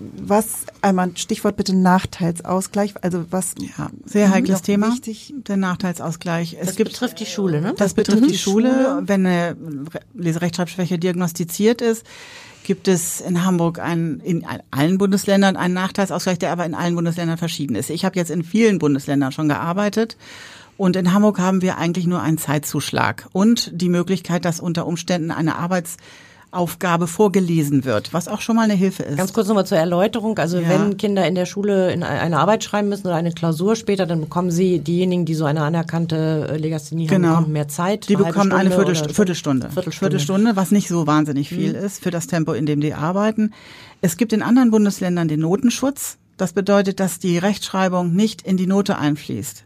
was 0.00 0.66
einmal 0.82 1.10
Stichwort 1.16 1.56
bitte 1.56 1.74
Nachteilsausgleich, 1.74 2.94
also 3.02 3.24
was 3.30 3.54
ja, 3.58 3.90
sehr 4.04 4.30
heikles 4.30 4.62
Thema, 4.62 4.92
wichtig? 4.92 5.34
der 5.48 5.56
Nachteilsausgleich. 5.56 6.56
Es 6.60 6.68
das 6.68 6.76
gibt, 6.76 6.92
betrifft 6.92 7.20
die 7.20 7.26
Schule, 7.26 7.60
ne? 7.60 7.74
Das 7.76 7.94
betrifft 7.94 8.30
die 8.30 8.38
Schule, 8.38 9.02
wenn 9.02 9.26
eine 9.26 9.56
Leserechtschreibschwäche 10.14 10.98
diagnostiziert 10.98 11.82
ist 11.82 12.04
gibt 12.64 12.88
es 12.88 13.20
in 13.20 13.44
Hamburg 13.44 13.78
einen, 13.78 14.18
in 14.18 14.44
allen 14.72 14.98
Bundesländern 14.98 15.56
einen 15.56 15.72
Nachteilsausgleich, 15.74 16.40
der 16.40 16.50
aber 16.50 16.66
in 16.66 16.74
allen 16.74 16.96
Bundesländern 16.96 17.38
verschieden 17.38 17.76
ist. 17.76 17.90
Ich 17.90 18.04
habe 18.04 18.18
jetzt 18.18 18.32
in 18.32 18.42
vielen 18.42 18.80
Bundesländern 18.80 19.30
schon 19.30 19.46
gearbeitet 19.48 20.16
und 20.76 20.96
in 20.96 21.12
Hamburg 21.12 21.38
haben 21.38 21.62
wir 21.62 21.78
eigentlich 21.78 22.06
nur 22.06 22.20
einen 22.20 22.38
Zeitzuschlag 22.38 23.28
und 23.32 23.70
die 23.74 23.88
Möglichkeit, 23.88 24.44
dass 24.44 24.60
unter 24.60 24.86
Umständen 24.86 25.30
eine 25.30 25.56
Arbeits 25.56 25.96
Aufgabe 26.52 27.06
vorgelesen 27.06 27.84
wird, 27.84 28.14
was 28.14 28.28
auch 28.28 28.40
schon 28.40 28.56
mal 28.56 28.62
eine 28.62 28.74
Hilfe 28.74 29.02
ist. 29.02 29.18
Ganz 29.18 29.32
kurz 29.32 29.48
nochmal 29.48 29.66
zur 29.66 29.78
Erläuterung. 29.78 30.38
Also 30.38 30.58
ja. 30.58 30.68
wenn 30.68 30.96
Kinder 30.96 31.26
in 31.26 31.34
der 31.34 31.44
Schule 31.44 31.92
in 31.92 32.02
eine 32.02 32.38
Arbeit 32.38 32.64
schreiben 32.64 32.88
müssen 32.88 33.06
oder 33.06 33.16
eine 33.16 33.32
Klausur 33.32 33.76
später, 33.76 34.06
dann 34.06 34.20
bekommen 34.20 34.50
sie, 34.50 34.78
diejenigen, 34.78 35.26
die 35.26 35.34
so 35.34 35.44
eine 35.44 35.62
anerkannte 35.62 36.48
äh, 36.50 36.56
Legasthenie 36.56 37.06
genau. 37.06 37.28
haben, 37.28 37.34
bekommen 37.36 37.52
mehr 37.52 37.68
Zeit. 37.68 38.08
Die 38.08 38.16
bekommen 38.16 38.52
eine 38.52 38.70
Viertelstunde, 38.70 39.14
Viertelstunde. 39.14 39.70
Viertelstunde. 39.70 39.98
Viertelstunde, 39.98 40.56
was 40.56 40.70
nicht 40.70 40.88
so 40.88 41.06
wahnsinnig 41.06 41.48
viel 41.48 41.74
mhm. 41.74 41.84
ist 41.84 42.02
für 42.02 42.10
das 42.10 42.26
Tempo, 42.26 42.52
in 42.52 42.64
dem 42.64 42.80
die 42.80 42.94
arbeiten. 42.94 43.52
Es 44.00 44.16
gibt 44.16 44.32
in 44.32 44.42
anderen 44.42 44.70
Bundesländern 44.70 45.28
den 45.28 45.40
Notenschutz. 45.40 46.16
Das 46.36 46.52
bedeutet, 46.52 47.00
dass 47.00 47.18
die 47.18 47.38
Rechtschreibung 47.38 48.14
nicht 48.14 48.42
in 48.42 48.56
die 48.56 48.66
Note 48.66 48.98
einfließt. 48.98 49.64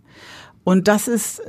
Und 0.64 0.88
das 0.88 1.08
ist 1.08 1.42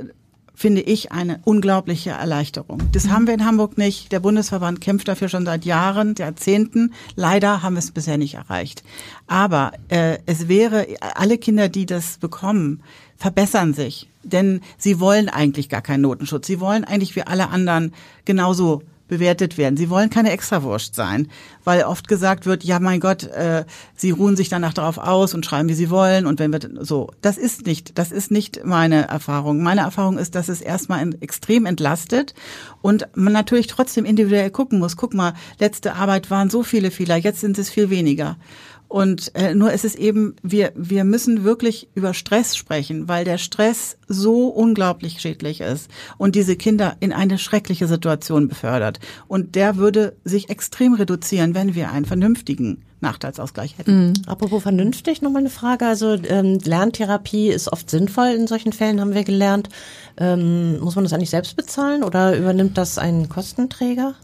finde 0.54 0.82
ich 0.82 1.10
eine 1.10 1.40
unglaubliche 1.44 2.10
Erleichterung. 2.10 2.80
Das 2.92 3.08
haben 3.08 3.26
wir 3.26 3.34
in 3.34 3.44
Hamburg 3.44 3.78
nicht. 3.78 4.12
Der 4.12 4.20
Bundesverband 4.20 4.80
kämpft 4.80 5.08
dafür 5.08 5.28
schon 5.28 5.44
seit 5.44 5.64
Jahren, 5.64 6.14
Jahrzehnten. 6.16 6.92
Leider 7.16 7.62
haben 7.62 7.74
wir 7.74 7.80
es 7.80 7.90
bisher 7.90 8.16
nicht 8.16 8.34
erreicht. 8.34 8.84
Aber 9.26 9.72
äh, 9.88 10.18
es 10.26 10.46
wäre, 10.46 10.86
alle 11.16 11.38
Kinder, 11.38 11.68
die 11.68 11.84
das 11.84 12.18
bekommen, 12.18 12.80
verbessern 13.16 13.74
sich. 13.74 14.08
Denn 14.22 14.60
sie 14.78 15.00
wollen 15.00 15.28
eigentlich 15.28 15.68
gar 15.68 15.82
keinen 15.82 16.02
Notenschutz. 16.02 16.46
Sie 16.46 16.60
wollen 16.60 16.84
eigentlich 16.84 17.16
wie 17.16 17.22
alle 17.22 17.48
anderen 17.48 17.92
genauso 18.24 18.82
bewertet 19.12 19.58
werden. 19.58 19.76
Sie 19.76 19.90
wollen 19.90 20.08
keine 20.08 20.30
Extrawurst 20.30 20.94
sein, 20.94 21.28
weil 21.64 21.82
oft 21.82 22.08
gesagt 22.08 22.46
wird, 22.46 22.64
ja 22.64 22.80
mein 22.80 22.98
Gott, 22.98 23.24
äh, 23.24 23.66
sie 23.94 24.10
ruhen 24.10 24.36
sich 24.36 24.48
danach 24.48 24.72
darauf 24.72 24.96
aus 24.96 25.34
und 25.34 25.44
schreiben, 25.44 25.68
wie 25.68 25.74
sie 25.74 25.90
wollen 25.90 26.24
und 26.24 26.40
wenn 26.40 26.50
wir 26.50 26.60
so, 26.80 27.10
das 27.20 27.36
ist 27.36 27.66
nicht, 27.66 27.98
das 27.98 28.10
ist 28.10 28.30
nicht 28.30 28.64
meine 28.64 29.08
Erfahrung. 29.08 29.62
Meine 29.62 29.82
Erfahrung 29.82 30.16
ist, 30.16 30.34
dass 30.34 30.48
es 30.48 30.62
erstmal 30.62 31.06
extrem 31.20 31.66
entlastet 31.66 32.32
und 32.80 33.06
man 33.14 33.34
natürlich 33.34 33.66
trotzdem 33.66 34.06
individuell 34.06 34.48
gucken 34.48 34.78
muss. 34.78 34.96
Guck 34.96 35.12
mal, 35.12 35.34
letzte 35.58 35.92
Arbeit 35.92 36.30
waren 36.30 36.48
so 36.48 36.62
viele 36.62 36.90
Fehler, 36.90 37.16
jetzt 37.16 37.42
sind 37.42 37.58
es 37.58 37.68
viel 37.68 37.90
weniger. 37.90 38.38
Und 38.92 39.34
äh, 39.34 39.54
nur 39.54 39.72
ist 39.72 39.86
es 39.86 39.94
eben, 39.94 40.36
wir, 40.42 40.72
wir 40.76 41.04
müssen 41.04 41.44
wirklich 41.44 41.88
über 41.94 42.12
Stress 42.12 42.54
sprechen, 42.54 43.08
weil 43.08 43.24
der 43.24 43.38
Stress 43.38 43.96
so 44.06 44.48
unglaublich 44.48 45.22
schädlich 45.22 45.62
ist 45.62 45.90
und 46.18 46.34
diese 46.34 46.56
Kinder 46.56 46.96
in 47.00 47.10
eine 47.10 47.38
schreckliche 47.38 47.88
Situation 47.88 48.48
befördert. 48.48 49.00
Und 49.28 49.54
der 49.54 49.78
würde 49.78 50.14
sich 50.24 50.50
extrem 50.50 50.92
reduzieren, 50.92 51.54
wenn 51.54 51.74
wir 51.74 51.90
einen 51.90 52.04
vernünftigen 52.04 52.82
Nachteilsausgleich 53.00 53.78
hätten. 53.78 54.08
Mhm. 54.08 54.12
Apropos 54.26 54.62
vernünftig, 54.62 55.22
nochmal 55.22 55.40
eine 55.40 55.50
Frage. 55.50 55.86
Also 55.86 56.18
ähm, 56.28 56.58
Lerntherapie 56.62 57.48
ist 57.48 57.72
oft 57.72 57.88
sinnvoll 57.88 58.34
in 58.36 58.46
solchen 58.46 58.74
Fällen, 58.74 59.00
haben 59.00 59.14
wir 59.14 59.24
gelernt. 59.24 59.70
Ähm, 60.18 60.78
muss 60.80 60.96
man 60.96 61.04
das 61.04 61.14
eigentlich 61.14 61.30
selbst 61.30 61.56
bezahlen 61.56 62.04
oder 62.04 62.36
übernimmt 62.36 62.76
das 62.76 62.98
ein 62.98 63.30
Kostenträger? 63.30 64.16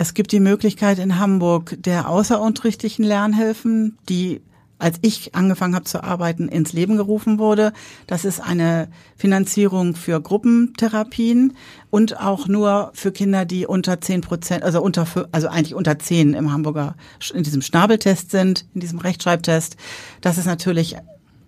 Es 0.00 0.14
gibt 0.14 0.32
die 0.32 0.40
Möglichkeit 0.40 0.98
in 0.98 1.18
Hamburg 1.18 1.76
der 1.78 2.08
außerunterrichtlichen 2.08 3.04
Lernhilfen, 3.04 3.98
die 4.08 4.40
als 4.78 4.96
ich 5.02 5.34
angefangen 5.34 5.74
habe 5.74 5.84
zu 5.84 6.02
arbeiten, 6.02 6.48
ins 6.48 6.72
Leben 6.72 6.96
gerufen 6.96 7.38
wurde. 7.38 7.74
Das 8.06 8.24
ist 8.24 8.40
eine 8.40 8.88
Finanzierung 9.14 9.94
für 9.94 10.18
Gruppentherapien 10.18 11.52
und 11.90 12.18
auch 12.18 12.48
nur 12.48 12.92
für 12.94 13.12
Kinder, 13.12 13.44
die 13.44 13.66
unter 13.66 14.00
zehn 14.00 14.22
Prozent, 14.22 14.62
also 14.62 14.80
unter, 14.80 15.06
also 15.32 15.48
eigentlich 15.48 15.74
unter 15.74 15.98
zehn 15.98 16.32
im 16.32 16.50
Hamburger, 16.50 16.94
in 17.34 17.42
diesem 17.42 17.60
Schnabeltest 17.60 18.30
sind, 18.30 18.64
in 18.72 18.80
diesem 18.80 19.00
Rechtschreibtest. 19.00 19.76
Das 20.22 20.38
ist 20.38 20.46
natürlich 20.46 20.96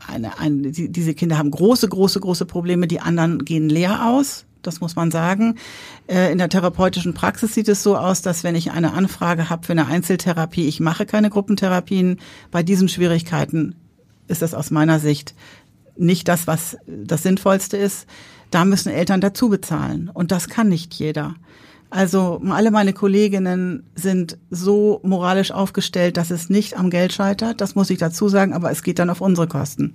eine, 0.07 0.39
eine, 0.39 0.73
diese 0.73 1.15
Kinder 1.15 1.39
haben 1.39 1.53
große, 1.53 1.89
große, 1.89 2.21
große 2.21 2.45
Probleme. 2.45 2.87
Die 2.87 3.01
anderen 3.01 3.47
gehen 3.47 3.71
leer 3.71 4.07
aus 4.07 4.45
das 4.63 4.81
muss 4.81 4.97
man 4.97 5.11
sagen. 5.11 5.57
Äh, 6.07 6.33
in 6.33 6.39
der 6.39 6.49
therapeutischen 6.49 7.15
Praxis 7.15 7.55
sieht 7.55 7.69
es 7.69 7.83
so 7.83 7.97
aus, 7.97 8.23
dass 8.23 8.45
wenn 8.45 8.55
ich 8.55 8.71
eine 8.73 8.93
Anfrage 8.93 9.51
habe 9.51 9.67
für 9.67 9.73
eine 9.73 9.87
Einzeltherapie, 9.87 10.67
ich 10.67 10.81
mache 10.81 11.07
keine 11.07 11.31
Gruppentherapien. 11.31 12.21
Bei 12.51 12.63
diesen 12.63 12.89
Schwierigkeiten 12.89 13.75
ist 14.29 14.43
das 14.43 14.55
aus 14.55 14.71
meiner 14.71 14.99
Sicht 14.99 15.35
nicht 15.97 16.29
das, 16.29 16.47
was 16.47 16.77
das 16.87 17.23
Sinnvollste 17.23 17.77
ist. 17.77 18.07
Da 18.51 18.65
müssen 18.65 18.93
Eltern 18.93 19.21
dazu 19.21 19.49
bezahlen. 19.49 20.11
Und 20.13 20.33
das 20.33 20.49
kann 20.49 20.69
nicht 20.69 20.95
jeder. 20.95 21.35
Also 21.93 22.41
alle 22.49 22.71
meine 22.71 22.95
Kolleginnen 22.95 23.83
sind 23.95 24.39
so 24.49 25.01
moralisch 25.03 25.51
aufgestellt, 25.51 26.17
dass 26.17 26.31
es 26.31 26.49
nicht 26.49 26.79
am 26.79 26.89
Geld 26.89 27.13
scheitert. 27.13 27.61
Das 27.61 27.75
muss 27.75 27.91
ich 27.91 27.99
dazu 27.99 28.31
sagen, 28.31 28.55
aber 28.55 28.71
es 28.71 28.83
geht 28.83 28.99
dann 28.99 29.11
auf 29.11 29.21
unsere 29.21 29.47
Kosten. 29.47 29.93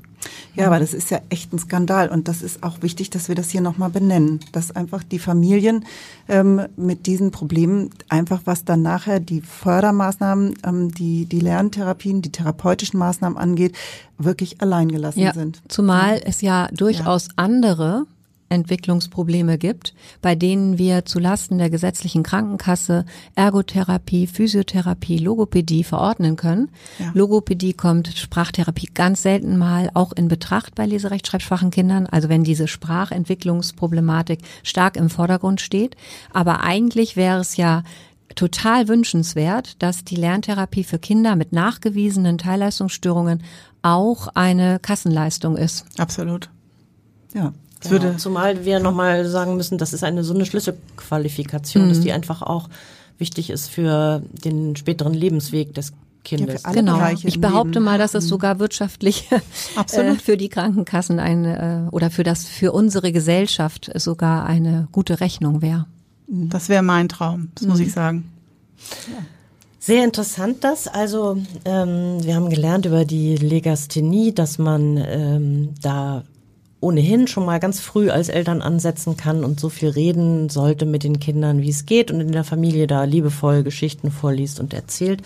Ja, 0.54 0.68
aber 0.68 0.80
das 0.80 0.94
ist 0.94 1.10
ja 1.10 1.22
echt 1.30 1.52
ein 1.54 1.58
Skandal 1.58 2.10
und 2.10 2.28
das 2.28 2.44
ist 2.44 2.62
auch 2.62 2.84
wichtig, 2.84 3.10
dass 3.10 3.30
wir 3.30 3.36
das 3.36 3.50
hier 3.50 3.62
nochmal 3.62 3.90
benennen, 3.90 4.42
dass 4.52 4.76
einfach 4.76 5.02
die 5.02 5.18
Familien 5.18 5.86
ähm, 6.28 6.68
mit 6.76 7.08
diesen 7.08 7.32
Problemen 7.32 7.90
einfach, 8.10 8.42
was 8.46 8.64
dann 8.64 8.84
nachher 8.84 9.20
die 9.20 9.42
Fördermaßnahmen, 9.42 10.54
ähm, 10.66 10.92
die, 10.92 11.26
die 11.26 11.40
Lerntherapien, 11.40 12.22
die 12.22 12.32
therapeutischen 12.32 13.00
Maßnahmen 13.00 13.40
angeht, 13.40 13.76
wirklich 14.20 14.62
alleingelassen 14.62 15.24
ja, 15.24 15.34
sind. 15.34 15.64
Zumal 15.68 16.22
es 16.24 16.42
ja 16.42 16.68
durchaus 16.72 17.30
ja. 17.30 17.34
andere 17.38 18.06
Entwicklungsprobleme 18.50 19.58
gibt, 19.58 19.94
bei 20.22 20.36
denen 20.36 20.78
wir 20.78 21.06
zulasten 21.06 21.58
der 21.58 21.70
gesetzlichen 21.70 22.24
Krankenkasse 22.24 23.06
Ergotherapie, 23.36 24.28
Physiotherapie, 24.28 25.18
Logopädie 25.18 25.84
verordnen 25.84 26.36
können. 26.36 26.70
Ja. 27.00 27.12
Logopädie 27.14 27.74
kommt 27.74 28.08
Sprachtherapie 28.08 28.90
ganz 28.94 29.22
selten 29.22 29.58
mal 29.58 29.90
auch 29.94 30.14
in 30.14 30.28
Betracht 30.28 30.76
bei 30.76 30.86
leserechtschreibschwachen 30.86 31.72
Kindern, 31.72 32.08
also 32.08 32.30
wenn 32.30 32.44
diese 32.44 32.68
Sprachentwicklungsproblematik 32.68 34.40
stark 34.64 34.96
im 34.96 35.10
Vordergrund 35.10 35.62
steht. 35.62 35.96
Aber 36.32 36.64
eigentlich 36.64 37.16
wäre 37.16 37.42
es 37.42 37.58
ja 37.58 37.84
total 38.36 38.88
wünschenswert, 38.88 39.82
dass 39.82 40.04
die 40.04 40.16
Lerntherapie 40.16 40.84
für 40.84 41.00
Kinder 41.00 41.36
mit 41.36 41.54
nachgewiesenen 41.54 42.38
Teilleistungsstörungen 42.38 43.44
auch 43.82 44.28
eine 44.34 44.80
Kassenleistung 44.80 45.58
ist. 45.58 45.86
Absolut. 45.98 46.50
Ja, 47.34 47.54
Genau. 47.82 47.92
Würde 47.92 48.18
Zumal 48.18 48.66
wir 48.66 48.80
nochmal 48.80 49.28
sagen 49.28 49.56
müssen, 49.56 49.78
das 49.78 49.94
ist 49.94 50.04
eine 50.04 50.24
so 50.24 50.34
eine 50.34 50.46
Schlüsselqualifikation, 50.46 51.86
mhm. 51.86 51.90
dass 51.90 52.00
die 52.00 52.12
einfach 52.12 52.42
auch 52.42 52.70
wichtig 53.18 53.50
ist 53.50 53.70
für 53.70 54.22
den 54.44 54.76
späteren 54.76 55.13
Lebensweg 55.13 55.74
des 55.74 55.94
Kindes. 56.24 56.63
Ja, 56.63 56.72
genau. 56.72 57.00
Ich 57.24 57.40
behaupte 57.40 57.80
mal, 57.80 57.98
dass 57.98 58.13
es 58.13 58.26
mhm. 58.26 58.30
sogar 58.30 58.60
wirtschaftlich 58.60 59.30
äh, 59.32 60.16
für 60.16 60.38
die 60.38 60.50
Krankenkassen 60.50 61.20
eine 61.20 61.88
äh, 61.88 61.96
oder 61.96 62.10
für 62.10 62.24
das 62.24 62.46
für 62.46 62.74
unsere 62.74 63.12
Gesellschaft 63.12 63.90
sogar 63.96 64.46
eine 64.46 64.88
gute 64.92 65.20
Rechnung 65.20 65.62
wäre. 65.62 65.86
Mhm. 66.28 66.50
Das 66.50 66.70
wäre 66.70 66.84
mein 66.84 67.08
Traum, 67.10 67.50
das 67.56 67.63
mhm. 67.63 67.70
muss 67.70 67.80
ich 67.80 67.92
sagen. 67.92 68.32
Ja. 69.12 69.24
Sehr 69.80 70.04
interessant 70.04 70.66
das. 70.66 70.90
Also 70.90 71.38
ähm, 71.63 72.18
wir 72.22 72.36
haben 72.36 72.50
gelernt 72.50 72.86
über 72.86 73.06
die 73.06 73.38
Legasthenie, 73.38 74.34
dass 74.34 74.58
man 74.58 74.98
ähm, 74.98 75.70
da 75.82 76.24
ohnehin 76.80 77.28
schon 77.28 77.46
mal 77.46 77.60
ganz 77.60 77.80
früh 77.80 78.10
als 78.10 78.30
Eltern 78.30 78.62
ansetzen 78.62 79.18
kann 79.18 79.44
und 79.44 79.60
so 79.60 79.70
viel 79.70 79.90
reden 79.90 80.50
sollte 80.50 80.86
mit 80.86 81.04
den 81.04 81.20
Kindern, 81.20 81.62
wie 81.62 81.70
es 81.70 81.86
geht 81.86 82.12
und 82.12 82.22
in 82.22 82.32
der 82.32 82.44
Familie 82.44 82.88
da 82.88 83.04
liebevoll 83.04 83.63
Geschichten 83.63 84.12
vorliest 84.12 84.60
und 84.60 84.74
erzählt. 84.74 85.22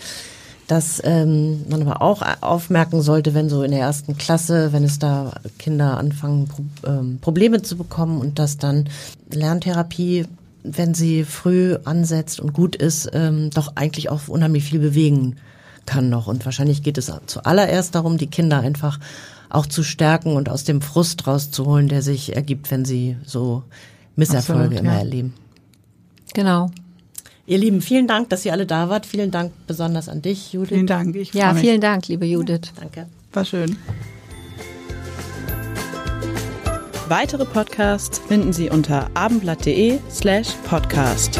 Dass 0.68 1.02
ähm, 1.04 1.64
man 1.68 1.82
aber 1.82 2.00
auch 2.00 2.22
aufmerken 2.40 3.02
sollte, 3.02 3.34
wenn 3.34 3.50
so 3.50 3.62
in 3.62 3.72
der 3.72 3.80
ersten 3.80 4.16
Klasse, 4.16 4.72
wenn 4.72 4.84
es 4.84 4.98
da 4.98 5.34
Kinder 5.58 5.98
anfangen, 5.98 6.48
Pro 6.48 6.62
ähm, 6.86 7.18
Probleme 7.20 7.60
zu 7.60 7.76
bekommen 7.76 8.20
und 8.20 8.38
dass 8.38 8.56
dann 8.56 8.88
Lerntherapie, 9.30 10.24
wenn 10.62 10.94
sie 10.94 11.24
früh 11.24 11.76
ansetzt 11.84 12.40
und 12.40 12.54
gut 12.54 12.76
ist, 12.76 13.10
ähm, 13.12 13.50
doch 13.50 13.72
eigentlich 13.74 14.08
auch 14.08 14.28
unheimlich 14.28 14.64
viel 14.64 14.78
bewegen 14.78 15.36
kann 15.84 16.08
noch. 16.08 16.28
Und 16.28 16.44
wahrscheinlich 16.44 16.82
geht 16.82 16.96
es 16.96 17.12
zuallererst 17.26 17.94
darum, 17.94 18.16
die 18.16 18.28
Kinder 18.28 18.60
einfach 18.60 18.98
auch 19.52 19.66
zu 19.66 19.82
stärken 19.82 20.34
und 20.34 20.48
aus 20.48 20.64
dem 20.64 20.80
Frust 20.80 21.26
rauszuholen, 21.26 21.88
der 21.88 22.02
sich 22.02 22.34
ergibt, 22.34 22.70
wenn 22.70 22.84
sie 22.84 23.16
so 23.24 23.62
Misserfolge 24.16 24.62
Absolut, 24.62 24.80
immer 24.80 24.92
ja. 24.94 24.98
erleben. 24.98 25.34
Genau. 26.34 26.70
Ihr 27.46 27.58
Lieben, 27.58 27.82
vielen 27.82 28.06
Dank, 28.06 28.30
dass 28.30 28.44
ihr 28.44 28.52
alle 28.52 28.66
da 28.66 28.88
wart. 28.88 29.04
Vielen 29.04 29.30
Dank 29.30 29.52
besonders 29.66 30.08
an 30.08 30.22
dich, 30.22 30.52
Judith. 30.52 30.68
Vielen 30.70 30.86
Dank. 30.86 31.14
Ich 31.16 31.34
ja, 31.34 31.54
vielen 31.54 31.80
Dank, 31.80 32.08
liebe 32.08 32.24
Judith. 32.24 32.72
Ja, 32.74 32.80
danke. 32.80 33.06
War 33.32 33.44
schön. 33.44 33.76
Weitere 37.08 37.44
Podcasts 37.44 38.20
finden 38.26 38.52
Sie 38.52 38.70
unter 38.70 39.10
abendblatt.de 39.14 39.98
slash 40.10 40.48
podcast. 40.64 41.38